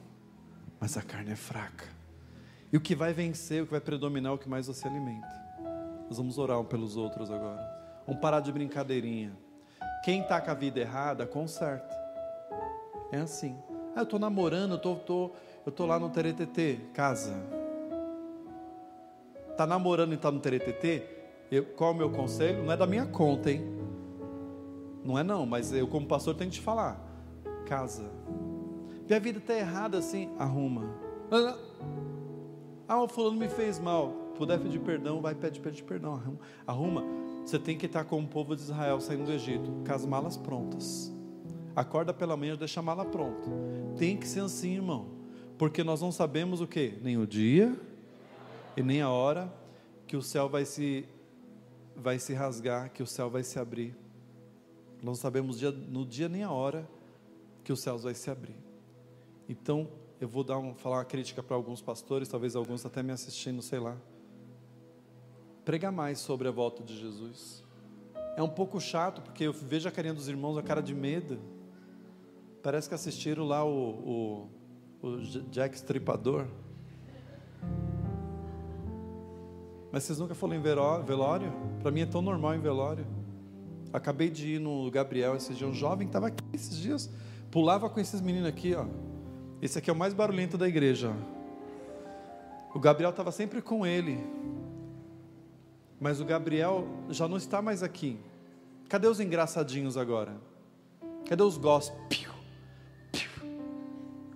mas 0.79 0.97
a 0.97 1.03
carne 1.03 1.33
é 1.33 1.37
fraca. 1.37 1.87
E 2.73 2.77
o 2.77 2.81
que 2.81 2.95
vai 2.95 3.13
vencer, 3.13 3.61
o 3.61 3.67
que 3.67 3.73
vai 3.73 3.81
predominar, 3.81 4.31
é 4.31 4.35
o 4.37 4.39
que 4.39 4.49
mais 4.49 4.69
você 4.69 4.87
alimenta. 4.87 5.27
Nós 6.07 6.17
vamos 6.17 6.39
orar 6.39 6.61
um 6.61 6.65
pelos 6.65 6.97
outros 6.97 7.29
agora. 7.29 7.61
Vamos 8.07 8.23
parar 8.23 8.39
de 8.39 8.53
brincadeirinha. 8.53 9.37
Quem 10.05 10.21
está 10.21 10.41
com 10.41 10.53
a 10.53 10.55
vida 10.55 10.79
errada, 10.79 11.27
conserta. 11.27 11.93
É 13.11 13.19
assim. 13.19 13.59
Ah, 13.97 14.01
eu 14.01 14.05
estou 14.05 14.21
namorando, 14.21 14.75
eu 14.75 14.79
tô, 14.79 14.95
tô, 14.95 15.33
eu 15.67 15.73
tô 15.73 15.87
lá 15.87 15.99
no 15.99 16.09
TRTT, 16.09 16.91
casa. 16.95 17.35
Está 19.51 19.67
namorando 19.67 20.13
e 20.13 20.15
está 20.15 20.31
no 20.31 20.39
TRTT? 20.39 21.22
Eu, 21.53 21.67
qual 21.67 21.91
é 21.91 21.95
o 21.95 21.97
meu 21.99 22.09
conselho? 22.09 22.65
Não 22.65 22.73
é 22.73 22.77
da 22.79 22.87
minha 22.87 23.05
conta, 23.05 23.51
hein? 23.51 23.63
Não 25.05 25.19
é 25.19 25.23
não, 25.23 25.45
mas 25.45 25.71
eu 25.71 25.87
como 25.87 26.07
pastor 26.07 26.35
tenho 26.35 26.51
que 26.51 26.57
te 26.57 26.63
falar. 26.63 26.99
Casa. 27.67 28.11
Minha 29.07 29.21
vida 29.21 29.39
está 29.39 29.53
errada 29.53 29.99
assim, 29.99 30.31
arruma. 30.39 30.87
Ah, 32.89 33.03
o 33.03 33.07
fulano 33.07 33.37
me 33.37 33.51
fez 33.51 33.79
mal. 33.79 34.15
Puder 34.35 34.59
pedir 34.61 34.79
perdão, 34.79 35.21
vai 35.21 35.35
pedir, 35.35 35.61
pedir 35.61 35.83
perdão. 35.83 36.15
Arruma. 36.15 36.39
arruma. 36.67 37.05
Você 37.45 37.59
tem 37.59 37.77
que 37.77 37.85
estar 37.85 38.05
com 38.05 38.19
o 38.19 38.27
povo 38.27 38.57
de 38.57 38.63
Israel 38.63 38.99
saindo 38.99 39.27
do 39.27 39.33
Egito, 39.33 39.71
com 39.87 39.93
as 39.93 40.07
malas 40.07 40.39
prontas. 40.39 41.13
Acorda 41.77 42.15
pela 42.15 42.35
manhã, 42.35 42.57
deixa 42.57 42.81
a 42.81 42.83
mala 42.83 43.05
pronta. 43.05 43.51
Tem 43.99 44.17
que 44.17 44.27
ser 44.27 44.41
assim, 44.41 44.77
irmão. 44.77 45.09
Porque 45.59 45.85
nós 45.85 46.01
não 46.01 46.11
sabemos 46.11 46.63
o 46.63 46.67
que? 46.67 46.99
Nem 47.03 47.19
o 47.19 47.27
dia 47.27 47.79
e 48.75 48.83
nem 48.83 49.03
a 49.03 49.11
hora 49.11 49.53
que 50.07 50.17
o 50.17 50.23
céu 50.23 50.49
vai 50.49 50.65
se 50.65 51.07
vai 51.97 52.19
se 52.19 52.33
rasgar, 52.35 52.91
que 52.91 53.03
o 53.03 53.07
céu 53.07 53.31
vai 53.31 53.43
se 53.43 53.59
abrir. 53.59 53.97
Não 55.03 55.15
sabemos 55.15 55.59
dia, 55.59 55.71
no 55.71 56.07
dia 56.07 56.29
nem 56.29 56.43
a 56.43 56.51
hora 56.51 56.89
que 57.65 57.73
os 57.73 57.81
céus 57.81 58.03
vai 58.05 58.15
se 58.15 58.31
abrir. 58.31 58.57
Então, 59.49 59.89
eu 60.21 60.29
vou 60.29 60.45
dar 60.45 60.59
um, 60.59 60.75
falar 60.75 60.99
uma 60.99 61.05
crítica 61.05 61.43
para 61.43 61.57
alguns 61.57 61.83
pastores, 61.83 62.29
talvez 62.29 62.55
alguns 62.55 62.87
até 62.87 63.03
me 63.03 63.13
assistindo, 63.13 63.61
sei 63.61 63.79
lá. 63.79 63.97
Prega 65.65 65.91
mais 65.91 66.21
sobre 66.21 66.49
a 66.49 66.51
volta 66.51 66.83
de 66.83 66.97
Jesus. 66.99 67.65
É 68.37 68.43
um 68.43 68.49
pouco 68.49 68.81
chato, 68.81 69.21
porque 69.21 69.45
eu 69.45 69.53
vejo 69.53 69.89
a 69.89 69.93
carinha 69.93 70.15
dos 70.15 70.29
irmãos, 70.29 70.57
a 70.57 70.63
cara 70.63 70.81
de 70.81 70.95
medo. 70.95 71.39
Parece 72.63 72.89
que 72.89 72.95
assistiram 72.95 73.45
lá 73.45 73.65
o, 73.65 74.49
o, 75.03 75.07
o 75.07 75.21
Jack 75.51 75.75
Stripador. 75.77 76.47
Mas 79.93 80.05
vocês 80.05 80.19
nunca 80.19 80.35
foram 80.35 80.55
em 80.55 80.61
velório? 80.61 81.53
Para 81.83 81.91
mim 81.91 82.01
é 82.01 82.07
tão 82.07 82.23
normal 82.23 82.55
em 82.55 82.61
velório. 82.61 83.07
Acabei 83.93 84.31
de 84.31 84.55
ir 84.55 84.59
no 84.59 84.91
Gabriel 84.91 85.37
esses 85.37 85.55
dias, 85.55 85.71
um 85.71 85.75
jovem 85.75 86.07
estava 86.07 86.29
aqui 86.29 86.43
esses 86.55 86.75
dias, 86.75 87.11
pulava 87.51 87.91
com 87.91 88.01
esses 88.01 88.23
meninos 88.23 88.49
aqui, 88.49 88.75
ó. 88.75 88.87
Esse 89.61 89.79
aqui 89.79 89.91
é 89.91 89.93
o 89.93 89.97
mais 89.97 90.15
barulhento 90.15 90.57
da 90.57 90.67
igreja. 90.67 91.15
O 92.75 92.81
Gabriel 92.81 93.11
estava 93.11 93.31
sempre 93.31 93.61
com 93.61 93.87
ele. 93.87 94.19
Mas 96.01 96.21
o 96.21 96.25
Gabriel 96.25 96.89
já 97.11 97.29
não 97.29 97.37
está 97.37 97.61
mais 97.61 97.83
aqui. 97.83 98.19
Cadê 98.89 99.07
os 99.07 99.21
engraçadinhos 99.21 99.99
agora? 99.99 100.35
Cadê 101.29 101.43
os 101.43 101.59
gospel? 101.59 102.33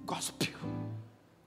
Gospel. 0.05 0.55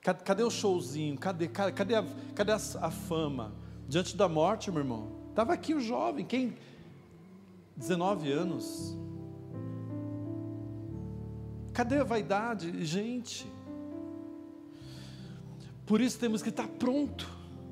Cadê 0.02 0.44
o 0.44 0.50
showzinho? 0.50 1.16
Cadê, 1.18 1.48
cadê, 1.48 1.96
a, 1.96 2.04
cadê 2.34 2.54
a, 2.54 2.56
a 2.82 2.92
fama? 2.92 3.54
Diante 3.90 4.16
da 4.16 4.30
morte, 4.30 4.70
meu 4.70 4.82
irmão. 4.82 5.08
Estava 5.32 5.52
aqui 5.52 5.74
o 5.74 5.80
jovem, 5.80 6.24
quem? 6.24 6.56
19 7.76 8.32
anos. 8.32 8.96
Cadê 11.74 11.98
a 11.98 12.04
vaidade? 12.04 12.86
Gente. 12.86 13.52
Por 15.88 16.00
isso 16.00 16.20
temos 16.20 16.44
que 16.44 16.50
estar 16.50 16.68
pronto. 16.68 17.28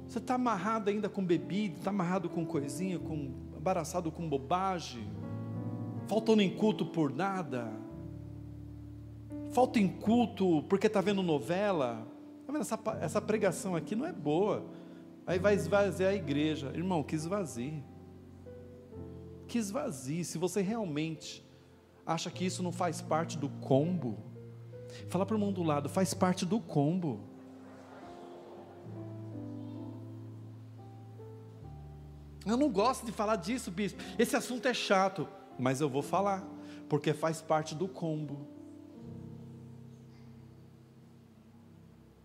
Você 0.08 0.18
está 0.18 0.34
amarrado 0.34 0.90
ainda 0.90 1.08
com 1.08 1.24
bebida, 1.24 1.78
está 1.78 1.92
amarrado 1.92 2.28
com 2.30 2.44
coisinha, 2.44 2.98
com 2.98 3.32
embaraçado 3.56 4.12
com 4.12 4.28
bobagem, 4.28 5.08
faltando 6.08 6.42
em 6.42 6.50
culto 6.50 6.84
por 6.84 7.14
nada, 7.14 7.72
falta 9.52 9.78
em 9.78 9.88
culto 9.88 10.64
porque 10.64 10.88
está 10.88 11.00
vendo 11.00 11.22
novela. 11.22 12.08
Tá 12.48 12.52
vendo 12.52 12.62
essa, 12.62 12.80
essa 13.02 13.22
pregação 13.22 13.76
aqui 13.76 13.96
não 13.96 14.08
é 14.08 14.12
boa. 14.12 14.66
Aí 15.28 15.38
vai 15.38 15.56
esvaziar 15.56 16.12
a 16.12 16.16
igreja. 16.16 16.72
Irmão, 16.74 17.04
que 17.04 17.14
esvazie. 17.14 17.84
Que 19.46 19.58
esvazie. 19.58 20.24
Se 20.24 20.38
você 20.38 20.62
realmente 20.62 21.46
acha 22.06 22.32
que 22.32 22.46
isso 22.46 22.64
não 22.64 22.72
faz 22.72 23.02
parte 23.02 23.38
do 23.38 23.50
combo, 23.50 24.18
fala 25.10 25.26
para 25.26 25.36
o 25.36 25.40
mundo 25.40 25.56
do 25.56 25.64
lado, 25.64 25.90
faz 25.90 26.14
parte 26.14 26.46
do 26.46 26.62
combo. 26.62 27.20
Eu 32.46 32.56
não 32.56 32.70
gosto 32.70 33.06
de 33.06 33.12
falar 33.12 33.36
disso, 33.36 33.70
bispo. 33.70 34.02
Esse 34.18 34.38
assunto 34.38 34.66
é 34.70 34.74
chato, 34.74 35.28
mas 35.60 35.82
eu 35.82 35.90
vou 35.90 36.02
falar, 36.02 36.48
porque 36.88 37.14
faz 37.14 37.42
parte 37.42 37.76
do 37.76 37.90
combo. 37.90 38.48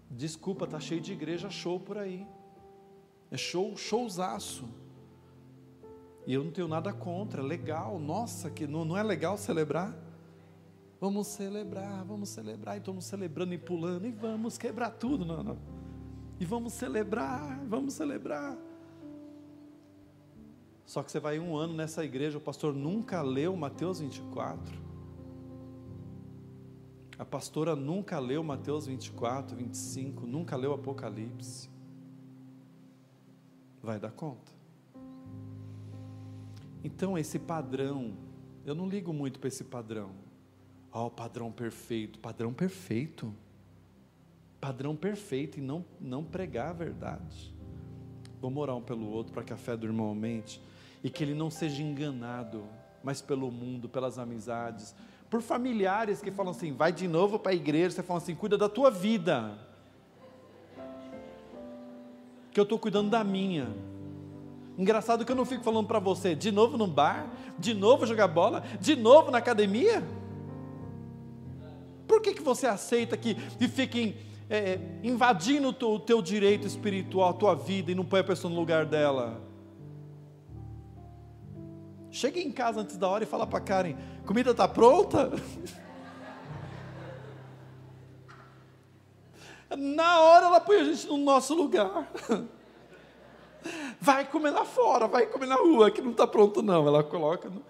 Desculpa, 0.09 0.69
tá 0.69 0.79
cheio 0.79 1.01
de 1.01 1.13
igreja 1.13 1.51
show 1.51 1.81
por 1.81 1.99
aí. 1.99 2.25
É 3.33 3.37
show, 3.39 3.75
showzaço. 3.79 4.69
E 6.27 6.35
eu 6.35 6.45
não 6.45 6.51
tenho 6.51 6.69
nada 6.69 6.93
contra, 6.93 7.43
legal, 7.43 7.99
nossa, 7.99 8.51
que 8.51 8.67
não, 8.67 8.85
não 8.85 8.97
é 8.97 9.03
legal 9.03 9.39
celebrar? 9.39 9.97
Vamos 11.01 11.29
celebrar, 11.29 12.05
vamos 12.05 12.29
celebrar, 12.29 12.77
e 12.77 12.79
estamos 12.79 13.07
celebrando 13.07 13.55
e 13.55 13.59
pulando, 13.59 14.07
e 14.07 14.13
vamos 14.13 14.59
quebrar 14.59 14.91
tudo, 14.91 15.25
não, 15.25 15.43
não. 15.43 15.59
E 16.39 16.45
vamos 16.45 16.75
celebrar, 16.75 17.59
vamos 17.67 17.95
celebrar. 17.95 18.57
Só 20.85 21.03
que 21.03 21.11
você 21.11 21.19
vai 21.19 21.41
um 21.41 21.57
ano 21.57 21.73
nessa 21.73 22.05
igreja, 22.05 22.37
o 22.37 22.41
pastor 22.41 22.75
nunca 22.75 23.23
leu 23.23 23.57
Mateus 23.57 23.99
24. 23.99 24.79
A 27.19 27.25
pastora 27.25 27.75
nunca 27.75 28.19
leu 28.19 28.45
Mateus 28.45 28.87
24, 28.87 29.57
25, 29.57 30.27
nunca 30.27 30.55
leu 30.55 30.75
Apocalipse 30.75 31.72
vai 33.83 33.99
dar 33.99 34.13
conta. 34.13 34.53
Então, 36.85 37.19
esse 37.19 37.39
padrão, 37.39 38.17
eu 38.65 38.75
não 38.75 38.89
ligo 38.89 39.13
muito 39.13 39.39
para 39.39 39.49
esse 39.49 39.65
padrão. 39.65 40.11
Ó, 40.93 41.07
oh, 41.07 41.11
padrão 41.11 41.51
perfeito, 41.51 42.19
padrão 42.19 42.53
perfeito. 42.53 43.35
Padrão 44.61 44.95
perfeito 44.95 45.59
e 45.59 45.61
não, 45.61 45.85
não 46.01 46.23
pregar 46.23 46.71
a 46.71 46.73
verdade. 46.73 47.53
Vamos 48.41 48.63
orar 48.63 48.77
um 48.77 48.83
pelo 48.83 49.09
outro 49.09 49.33
para 49.33 49.43
que 49.43 49.53
a 49.53 49.57
fé 49.57 49.77
do 49.77 49.87
irmão 49.87 50.07
aumente 50.07 50.61
e 51.03 51.11
que 51.11 51.25
ele 51.25 51.35
não 51.35 51.51
seja 51.51 51.83
enganado, 51.83 52.65
mas 53.03 53.21
pelo 53.21 53.51
mundo, 53.51 53.89
pelas 53.89 54.19
amizades, 54.19 54.95
por 55.29 55.41
familiares 55.41 56.21
que 56.21 56.31
falam 56.31 56.51
assim: 56.51 56.73
vai 56.73 56.93
de 56.93 57.09
novo 57.09 57.39
para 57.39 57.53
a 57.53 57.55
igreja, 57.55 57.97
você 57.97 58.03
fala 58.03 58.19
assim: 58.19 58.35
cuida 58.35 58.59
da 58.59 58.69
tua 58.69 58.91
vida 58.91 59.59
que 62.53 62.61
eu 62.61 62.65
estou 62.65 62.79
cuidando 62.79 63.11
da 63.11 63.25
minha. 63.25 63.69
Engraçado 64.77 65.25
que 65.25 65.33
eu 65.33 65.37
não 65.37 65.45
fico 65.45 65.65
falando 65.65 65.87
para 65.87 65.99
você, 65.99 66.35
de 66.35 66.51
novo 66.51 66.77
no 66.77 66.87
bar, 66.87 67.31
de 67.59 67.75
novo 67.75 68.07
jogar 68.07 68.29
bola, 68.29 68.63
de 68.81 68.97
novo 68.97 69.31
na 69.31 69.39
academia. 69.39 70.03
Por 72.07 72.21
que, 72.21 72.35
que 72.35 72.43
você 72.43 72.67
aceita 72.67 73.17
que, 73.17 73.35
que 73.35 73.69
fiquem 73.69 74.17
é, 74.49 74.79
invadindo 75.03 75.69
o 75.69 75.73
teu, 75.73 75.91
o 75.93 76.01
teu 76.01 76.23
direito 76.23 76.67
espiritual, 76.67 77.31
a 77.31 77.35
tua 77.35 77.55
vida, 77.55 77.91
e 77.91 77.95
não 77.95 78.05
põe 78.05 78.21
a 78.21 78.25
pessoa 78.25 78.53
no 78.53 78.59
lugar 78.59 78.85
dela? 78.87 79.41
Chega 82.11 82.39
em 82.39 82.53
casa 82.53 82.81
antes 82.81 82.99
da 82.99 83.09
hora 83.09 83.25
e 83.25 83.27
fala 83.27 83.47
para 83.47 83.61
Karen: 83.61 83.97
comida 84.27 84.51
está 84.51 84.69
pronta? 84.69 85.31
Na 89.77 90.21
hora 90.21 90.47
ela 90.47 90.61
põe 90.61 90.81
a 90.81 90.85
gente 90.85 91.07
no 91.07 91.17
nosso 91.17 91.55
lugar. 91.55 92.11
Vai 94.01 94.25
comer 94.29 94.51
lá 94.51 94.65
fora, 94.65 95.07
vai 95.07 95.27
comer 95.27 95.47
na 95.47 95.55
rua, 95.55 95.89
que 95.89 96.03
não 96.03 96.11
está 96.11 96.27
pronto 96.27 96.61
não. 96.63 96.87
Ela 96.87 97.05
coloca. 97.05 97.49
No... 97.49 97.63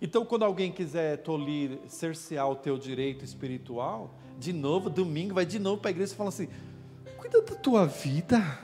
Então, 0.00 0.24
quando 0.24 0.44
alguém 0.44 0.70
quiser 0.70 1.18
tolir, 1.18 1.78
cercear 1.88 2.48
o 2.48 2.54
teu 2.54 2.78
direito 2.78 3.24
espiritual, 3.24 4.14
de 4.38 4.52
novo, 4.52 4.88
domingo, 4.88 5.34
vai 5.34 5.44
de 5.44 5.58
novo 5.58 5.80
para 5.80 5.90
a 5.90 5.92
igreja 5.92 6.12
e 6.12 6.16
fala 6.16 6.28
assim: 6.28 6.48
cuida 7.18 7.42
da 7.42 7.56
tua 7.56 7.86
vida. 7.86 8.60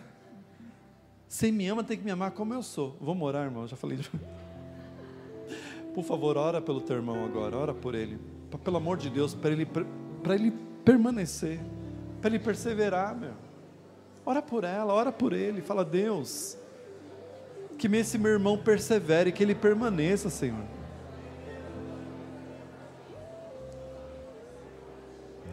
Você 1.27 1.51
me 1.51 1.67
ama, 1.67 1.83
tem 1.83 1.97
que 1.97 2.05
me 2.05 2.11
amar 2.11 2.33
como 2.33 2.55
eu 2.55 2.63
sou. 2.63 2.97
Vamos 3.01 3.27
orar, 3.27 3.45
irmão. 3.45 3.67
Já 3.67 3.77
falei. 3.77 3.99
Por 5.95 6.05
favor, 6.05 6.37
ora 6.37 6.61
pelo 6.61 6.81
teu 6.81 6.97
irmão 6.97 7.25
agora, 7.25 7.57
ora 7.57 7.75
por 7.75 7.97
ele. 7.97 8.19
Pelo 8.63 8.77
amor 8.77 8.97
de 8.97 9.11
Deus, 9.11 9.35
para 9.35 9.51
ele, 9.51 9.67
para 9.67 10.35
ele 10.35 10.53
permanecer 10.85 11.61
para 12.21 12.31
ele 12.31 12.39
perseverar, 12.39 13.17
meu. 13.17 13.33
Ora 14.25 14.43
por 14.43 14.65
ela, 14.65 14.93
ora 14.93 15.11
por 15.11 15.33
ele, 15.33 15.63
fala, 15.63 15.85
Deus, 15.85 16.57
que 17.79 17.87
esse 17.97 18.19
meu 18.19 18.33
irmão 18.33 18.59
persevere, 18.59 19.33
que 19.33 19.43
ele 19.43 19.55
permaneça, 19.55 20.29
Senhor. 20.29 20.63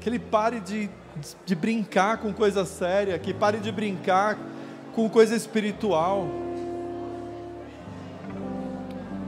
Que 0.02 0.10
ele 0.10 0.20
pare 0.20 0.60
de, 0.60 0.90
de 1.46 1.56
brincar 1.56 2.18
com 2.18 2.34
coisa 2.34 2.66
séria, 2.66 3.18
que 3.18 3.34
pare 3.34 3.60
de 3.60 3.72
brincar 3.72 4.38
com 4.94 5.10
coisa 5.10 5.36
espiritual. 5.36 6.28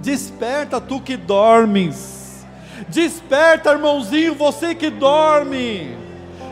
Desperta 0.01 0.79
tu 0.79 1.01
que 1.01 1.15
dormes. 1.15 2.45
Desperta, 2.89 3.71
irmãozinho, 3.71 4.35
você 4.35 4.75
que 4.75 4.89
dorme 4.89 6.08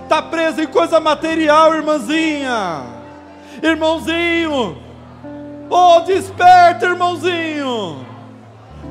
está 0.07 0.21
preso 0.21 0.61
em 0.61 0.67
coisa 0.67 1.01
material, 1.01 1.75
irmãzinha. 1.75 2.81
Irmãozinho, 3.61 4.77
oh, 5.69 5.99
desperta, 6.01 6.85
irmãozinho. 6.85 8.05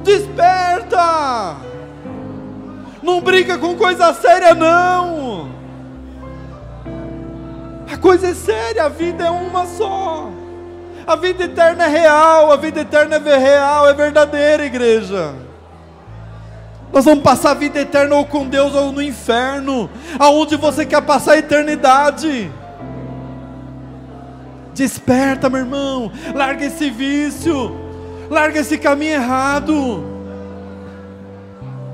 Desperta. 0.02 1.56
Não 3.02 3.20
brinca 3.20 3.56
com 3.56 3.76
coisa 3.76 4.12
séria, 4.12 4.54
não. 4.54 5.48
A 7.90 7.96
coisa 7.96 8.28
é 8.28 8.34
séria, 8.34 8.84
a 8.84 8.88
vida 8.88 9.24
é 9.24 9.30
uma 9.30 9.64
só. 9.64 10.28
A 11.06 11.16
vida 11.16 11.44
eterna 11.44 11.84
é 11.84 11.88
real, 11.88 12.52
a 12.52 12.56
vida 12.56 12.80
eterna 12.80 13.16
é 13.16 13.38
real, 13.38 13.88
é 13.88 13.94
verdadeira, 13.94 14.66
igreja. 14.66 15.32
Nós 16.92 17.04
vamos 17.04 17.22
passar 17.22 17.50
a 17.50 17.54
vida 17.54 17.80
eterna 17.80 18.14
ou 18.14 18.24
com 18.24 18.48
Deus 18.48 18.74
ou 18.74 18.92
no 18.92 19.02
inferno, 19.02 19.90
aonde 20.18 20.56
você 20.56 20.86
quer 20.86 21.02
passar 21.02 21.32
a 21.32 21.38
eternidade. 21.38 22.50
Desperta, 24.74 25.48
meu 25.48 25.60
irmão, 25.60 26.12
larga 26.34 26.64
esse 26.66 26.90
vício, 26.90 27.74
larga 28.30 28.60
esse 28.60 28.78
caminho 28.78 29.14
errado 29.14 30.15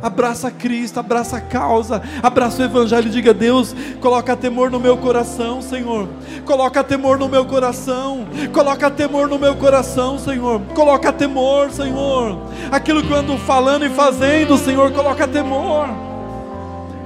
abraça 0.03 0.51
Cristo, 0.51 0.99
abraça 0.99 1.37
a 1.37 1.41
causa, 1.41 2.03
abraça 2.23 2.61
o 2.61 2.65
Evangelho 2.65 3.07
e 3.07 3.11
diga: 3.11 3.33
Deus, 3.33 3.75
coloca 4.01 4.37
temor 4.37 4.71
no 4.71 4.81
meu 4.81 4.97
coração, 4.97 5.63
Senhor. 5.63 6.09
Coloca 6.45 6.83
temor 6.83 7.19
no 7.19 7.29
meu 7.29 7.45
coração, 7.45 8.27
coloca 8.53 8.91
temor 8.91 9.29
no 9.29 9.39
meu 9.39 9.55
coração, 9.55 10.19
Senhor. 10.19 10.61
Coloca 10.75 11.13
temor, 11.13 11.71
Senhor. 11.71 12.39
Aquilo 12.71 13.03
que 13.03 13.11
eu 13.11 13.17
ando 13.17 13.39
falando 13.39 13.87
e 13.87 13.91
fazendo, 13.91 14.59
Senhor, 14.59 14.91
coloca 14.93 15.29
temor. 15.29 15.89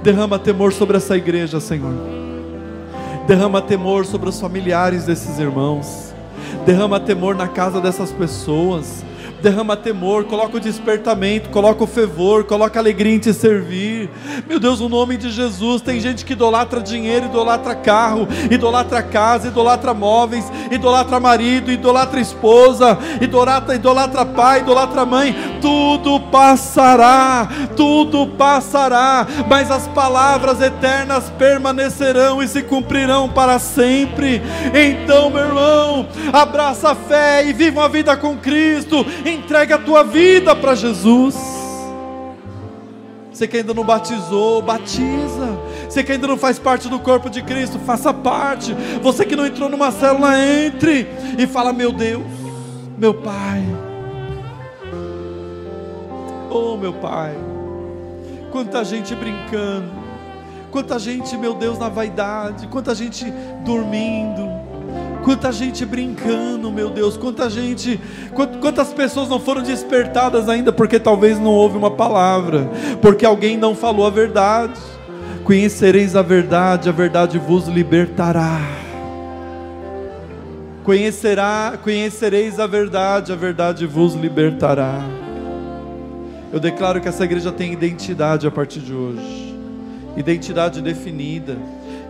Derrama 0.03 0.39
temor 0.39 0.73
sobre 0.73 0.97
essa 0.97 1.17
igreja, 1.17 1.61
Senhor. 1.61 1.93
Derrama 3.27 3.61
temor 3.61 4.07
sobre 4.07 4.29
os 4.29 4.41
familiares 4.41 5.05
desses 5.05 5.39
irmãos. 5.39 6.15
Derrama 6.65 6.99
temor 7.01 7.35
na 7.35 7.49
casa 7.49 7.81
dessas 7.81 8.13
pessoas 8.13 9.05
derrama 9.43 9.77
temor, 9.77 10.25
coloca 10.25 10.57
o 10.57 10.61
despertamento, 10.61 11.51
coloca 11.51 11.85
o 11.85 11.87
fervor, 11.87 12.45
coloca 12.45 12.79
alegria 12.79 13.15
em 13.15 13.19
te 13.19 13.33
servir. 13.33 14.11
Meu 14.49 14.59
Deus, 14.59 14.81
o 14.81 14.89
nome 14.89 15.17
de 15.17 15.31
Jesus, 15.31 15.83
tem 15.83 16.01
gente 16.01 16.25
que 16.25 16.33
idolatra 16.33 16.81
dinheiro, 16.81 17.27
idolatra 17.27 17.75
carro, 17.75 18.27
idolatra 18.51 19.03
casa, 19.03 19.49
idolatra 19.49 19.93
móveis, 19.95 20.45
idolatra 20.71 21.21
marido, 21.21 21.71
idolatra 21.71 22.21
esposa, 22.21 22.99
idolatra, 23.21 23.75
idolatra 23.75 24.25
pai, 24.25 24.61
idolatra 24.61 25.05
mãe, 25.05 25.35
tudo 25.61 26.21
passará, 26.21 27.49
tudo 27.77 28.27
passará, 28.27 29.27
mas 29.49 29.71
as 29.71 29.87
palavras 29.89 30.61
eternas 30.61 31.31
permanecerão 31.39 32.43
e 32.43 32.49
se 32.49 32.63
cumprirão 32.63 33.29
para 33.29 33.59
sempre. 33.59 34.43
Então, 34.75 35.31
meu 35.31 35.45
irmão, 35.45 36.07
abraça 36.33 36.91
a 36.91 36.95
fé 36.95 37.45
e 37.47 37.53
viva 37.53 37.81
uma 37.81 37.89
vida 37.89 38.17
com 38.17 38.37
Cristo 38.37 39.05
entregue 39.35 39.73
a 39.73 39.79
tua 39.79 40.03
vida 40.03 40.55
para 40.55 40.75
Jesus. 40.75 41.35
Você 43.33 43.47
que 43.47 43.59
ainda 43.59 43.75
não 43.75 43.85
batizou, 43.85 44.63
batiza. 44.63 45.59
Você 45.89 46.03
que 46.03 46.13
ainda 46.13 46.27
não 46.27 46.39
faz 46.39 46.59
parte 46.59 46.89
do 46.89 46.99
corpo 46.99 47.29
de 47.29 47.43
Cristo, 47.43 47.79
faça 47.81 48.13
parte. 48.13 48.75
Você 49.03 49.27
que 49.27 49.37
não 49.37 49.47
entrou 49.47 49.69
numa 49.69 49.91
célula, 49.91 50.39
entre 50.39 51.07
e 51.39 51.47
fala: 51.47 51.73
Meu 51.73 51.93
Deus, 51.93 52.25
meu 52.97 53.13
Pai. 53.13 53.63
Oh, 56.51 56.77
meu 56.79 56.95
Pai. 56.95 57.35
Quanta 58.51 58.83
gente 58.85 59.15
brincando. 59.15 59.91
Quanta 60.71 60.99
gente, 60.99 61.37
meu 61.37 61.53
Deus, 61.53 61.79
na 61.79 61.91
vaidade. 61.91 62.67
Quanta 62.69 62.95
gente 62.95 63.31
dormindo 63.65 64.66
Quanta 65.27 65.51
gente 65.51 65.85
brincando, 65.85 66.71
meu 66.71 66.89
Deus, 66.89 67.17
quanta 67.17 67.51
gente, 67.51 68.01
quantas 68.61 68.93
pessoas 68.93 69.29
não 69.29 69.41
foram 69.41 69.61
despertadas 69.61 70.49
ainda 70.49 70.73
porque 70.73 71.01
talvez 71.01 71.37
não 71.37 71.51
houve 71.51 71.77
uma 71.77 71.91
palavra, 71.91 72.71
porque 73.03 73.27
alguém 73.27 73.57
não 73.57 73.75
falou 73.75 74.07
a 74.07 74.11
verdade. 74.11 74.79
Conhecereis 75.43 76.15
a 76.15 76.23
verdade, 76.23 76.89
a 76.89 76.93
verdade 76.93 77.41
vos 77.41 77.67
libertará. 77.67 78.61
Conhecerá, 80.85 81.77
conhecereis 81.83 82.61
a 82.61 82.69
verdade, 82.69 83.33
a 83.33 83.37
verdade 83.37 83.85
vos 83.85 84.15
libertará. 84.15 85.03
Eu 86.53 86.61
declaro 86.61 87.01
que 87.01 87.09
essa 87.09 87.25
igreja 87.25 87.51
tem 87.51 87.73
identidade 87.73 88.47
a 88.47 88.51
partir 88.53 88.79
de 88.79 88.95
hoje. 88.95 89.57
Identidade 90.17 90.81
definida 90.81 91.57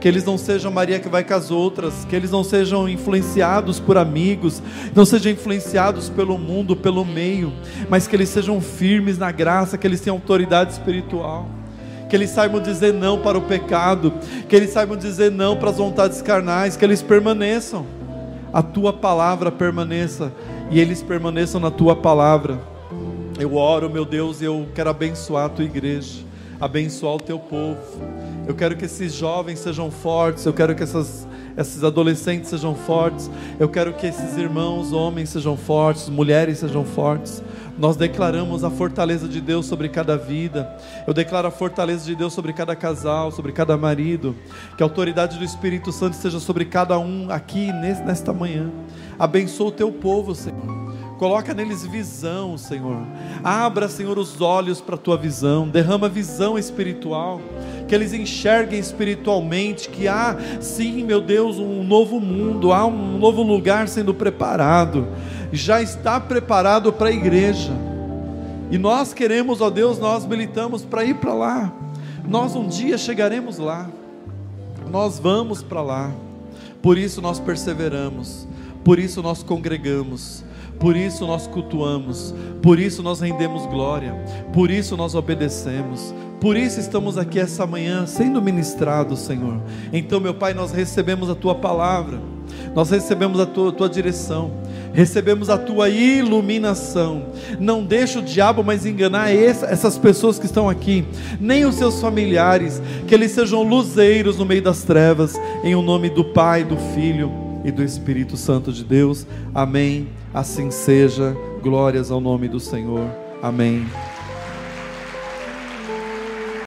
que 0.07 0.09
eles 0.09 0.25
não 0.25 0.39
sejam 0.39 0.71
Maria 0.71 1.01
que 1.01 1.09
vai 1.09 1.25
com 1.25 1.35
as 1.35 1.51
outras, 1.51 2.05
que 2.05 2.15
eles 2.15 2.31
não 2.31 2.45
sejam 2.45 2.89
influenciados 2.89 3.81
por 3.81 3.99
amigos, 3.99 4.63
não 4.95 5.05
sejam 5.05 5.33
influenciados 5.33 6.09
pelo 6.09 6.39
mundo, 6.39 6.77
pelo 6.77 7.05
meio, 7.05 7.53
mas 7.91 8.07
que 8.07 8.15
eles 8.15 8.29
sejam 8.29 8.61
firmes 8.61 9.19
na 9.19 9.33
graça, 9.33 9.77
que 9.77 9.85
eles 9.85 10.01
tenham 10.01 10.15
autoridade 10.15 10.71
espiritual. 10.71 11.49
Que 12.09 12.15
eles 12.15 12.31
saibam 12.31 12.61
dizer 12.61 12.95
não 12.95 13.19
para 13.19 13.37
o 13.37 13.43
pecado, 13.43 14.13
que 14.49 14.55
eles 14.55 14.71
saibam 14.71 14.97
dizer 14.97 15.33
não 15.33 15.57
para 15.57 15.71
as 15.71 15.77
vontades 15.77 16.23
carnais, 16.23 16.77
que 16.77 16.85
eles 16.85 17.03
permaneçam, 17.03 17.85
a 18.53 18.63
tua 18.63 18.93
palavra 18.93 19.51
permaneça 19.51 20.33
e 20.71 20.79
eles 20.79 21.03
permaneçam 21.03 21.61
na 21.61 21.73
tua 21.73 21.97
palavra. 21.97 22.61
Eu 23.41 23.57
oro, 23.57 23.91
meu 23.91 24.05
Deus, 24.05 24.41
e 24.41 24.45
eu 24.45 24.69
quero 24.73 24.89
abençoar 24.89 25.47
a 25.47 25.49
tua 25.49 25.65
igreja, 25.65 26.23
abençoar 26.61 27.17
o 27.17 27.21
teu 27.21 27.41
povo. 27.41 28.26
Eu 28.47 28.55
quero 28.55 28.77
que 28.77 28.85
esses 28.85 29.13
jovens 29.13 29.59
sejam 29.59 29.91
fortes, 29.91 30.47
eu 30.47 30.53
quero 30.53 30.75
que 30.75 30.83
essas, 30.83 31.27
esses 31.57 31.83
adolescentes 31.83 32.49
sejam 32.49 32.75
fortes, 32.75 33.29
eu 33.59 33.69
quero 33.69 33.93
que 33.93 34.07
esses 34.07 34.37
irmãos, 34.37 34.93
homens, 34.93 35.31
sejam 35.31 35.57
fortes, 35.57 36.09
mulheres 36.09 36.59
sejam 36.59 36.85
fortes. 36.85 37.43
Nós 37.79 37.97
declaramos 37.97 38.65
a 38.65 38.71
fortaleza 38.71 39.29
de 39.29 39.41
Deus 39.41 39.67
sobre 39.67 39.89
cada 39.89 40.17
vida. 40.17 40.77
Eu 41.07 41.13
declaro 41.13 41.49
a 41.49 41.51
fortaleza 41.51 42.07
de 42.07 42.15
Deus 42.15 42.33
sobre 42.33 42.53
cada 42.55 42.75
casal, 42.75 43.31
sobre 43.31 43.53
cada 43.53 43.77
marido. 43.77 44.35
Que 44.77 44.83
a 44.83 44.87
autoridade 44.87 45.37
do 45.37 45.45
Espírito 45.45 45.93
Santo 45.93 46.17
seja 46.17 46.41
sobre 46.41 46.65
cada 46.65 46.99
um 46.99 47.31
aqui 47.31 47.71
nesta 47.73 48.33
manhã. 48.33 48.71
Abençoa 49.19 49.69
o 49.69 49.73
teu 49.73 49.93
povo, 49.93 50.35
Senhor. 50.35 50.87
Coloca 51.19 51.55
neles 51.55 51.85
visão, 51.87 52.59
Senhor. 52.59 53.07
Abra, 53.43 53.89
Senhor, 53.89 54.19
os 54.19 54.41
olhos 54.41 54.81
para 54.81 54.97
a 54.97 54.99
tua 54.99 55.17
visão. 55.17 55.67
Derrama 55.67 56.09
visão 56.09 56.59
espiritual. 56.59 57.41
Que 57.87 57.95
eles 57.95 58.13
enxerguem 58.13 58.79
espiritualmente 58.79 59.89
que 59.89 60.09
há, 60.09 60.37
sim, 60.61 61.05
meu 61.05 61.21
Deus, 61.21 61.59
um 61.59 61.85
novo 61.85 62.21
mundo, 62.21 62.73
há 62.73 62.85
um 62.87 63.19
novo 63.19 63.43
lugar 63.43 63.89
sendo 63.89 64.13
preparado. 64.13 65.07
Já 65.53 65.81
está 65.81 66.19
preparado 66.19 66.93
para 66.93 67.09
a 67.09 67.13
igreja. 67.13 67.73
E 68.71 68.79
nós 68.79 69.13
queremos, 69.13 69.61
ó 69.61 69.71
Deus, 69.71 69.99
nós 69.99 70.27
militamos 70.27 70.85
para 70.85 71.05
ir 71.05 71.15
para 71.15 71.35
lá. 71.35 71.73
Nós 72.29 72.57
um 72.57 72.67
dia 72.67 72.99
chegaremos 72.99 73.59
lá. 73.59 73.89
Nós 74.91 75.19
vamos 75.19 75.63
para 75.63 75.83
lá. 75.83 76.13
Por 76.83 76.99
isso 76.99 77.23
nós 77.23 77.39
perseveramos. 77.39 78.49
Por 78.85 78.99
isso 78.99 79.23
nós 79.23 79.43
congregamos 79.43 80.45
por 80.79 80.97
isso 80.97 81.27
nós 81.27 81.47
cultuamos, 81.47 82.35
por 82.63 82.79
isso 82.79 83.03
nós 83.03 83.21
rendemos 83.21 83.67
glória, 83.67 84.15
por 84.53 84.71
isso 84.71 84.97
nós 84.97 85.15
obedecemos, 85.15 86.15
por 86.47 86.57
isso 86.57 86.79
estamos 86.79 87.19
aqui 87.19 87.41
essa 87.41 87.67
manhã 87.67 88.07
sendo 88.07 88.41
ministrados, 88.41 89.19
Senhor. 89.19 89.61
Então, 89.93 90.21
meu 90.21 90.33
Pai, 90.33 90.55
nós 90.55 90.71
recebemos 90.71 91.29
a 91.29 91.35
tua 91.35 91.57
palavra, 91.57 92.21
nós 92.73 92.89
recebemos 92.89 93.41
a 93.41 93.47
tua, 93.47 93.71
a 93.71 93.73
tua 93.73 93.89
direção, 93.89 94.53
recebemos 94.93 95.51
a 95.51 95.59
tua 95.59 95.89
iluminação. 95.89 97.27
Não 97.59 97.83
deixa 97.85 98.21
o 98.21 98.23
diabo 98.23 98.63
mais 98.63 98.87
enganar 98.87 99.35
essas 99.35 99.99
pessoas 99.99 100.39
que 100.39 100.47
estão 100.47 100.69
aqui, 100.69 101.05
nem 101.41 101.65
os 101.65 101.75
seus 101.75 102.01
familiares, 102.01 102.81
que 103.09 103.15
eles 103.17 103.33
sejam 103.33 103.65
luzeiros 103.65 104.39
no 104.39 104.45
meio 104.45 104.63
das 104.63 104.85
trevas, 104.85 105.35
em 105.65 105.75
o 105.75 105.83
nome 105.83 106.09
do 106.11 106.27
Pai, 106.27 106.63
do 106.63 106.77
Filho 106.95 107.29
e 107.65 107.73
do 107.73 107.83
Espírito 107.83 108.37
Santo 108.37 108.73
de 108.73 108.85
Deus. 108.85 109.27
Amém. 109.53 110.07
Assim 110.33 110.71
seja. 110.71 111.37
Glórias 111.61 112.13
ao 112.13 112.21
nome 112.21 112.47
do 112.47 112.61
Senhor. 112.61 113.11
Amém. 113.43 113.85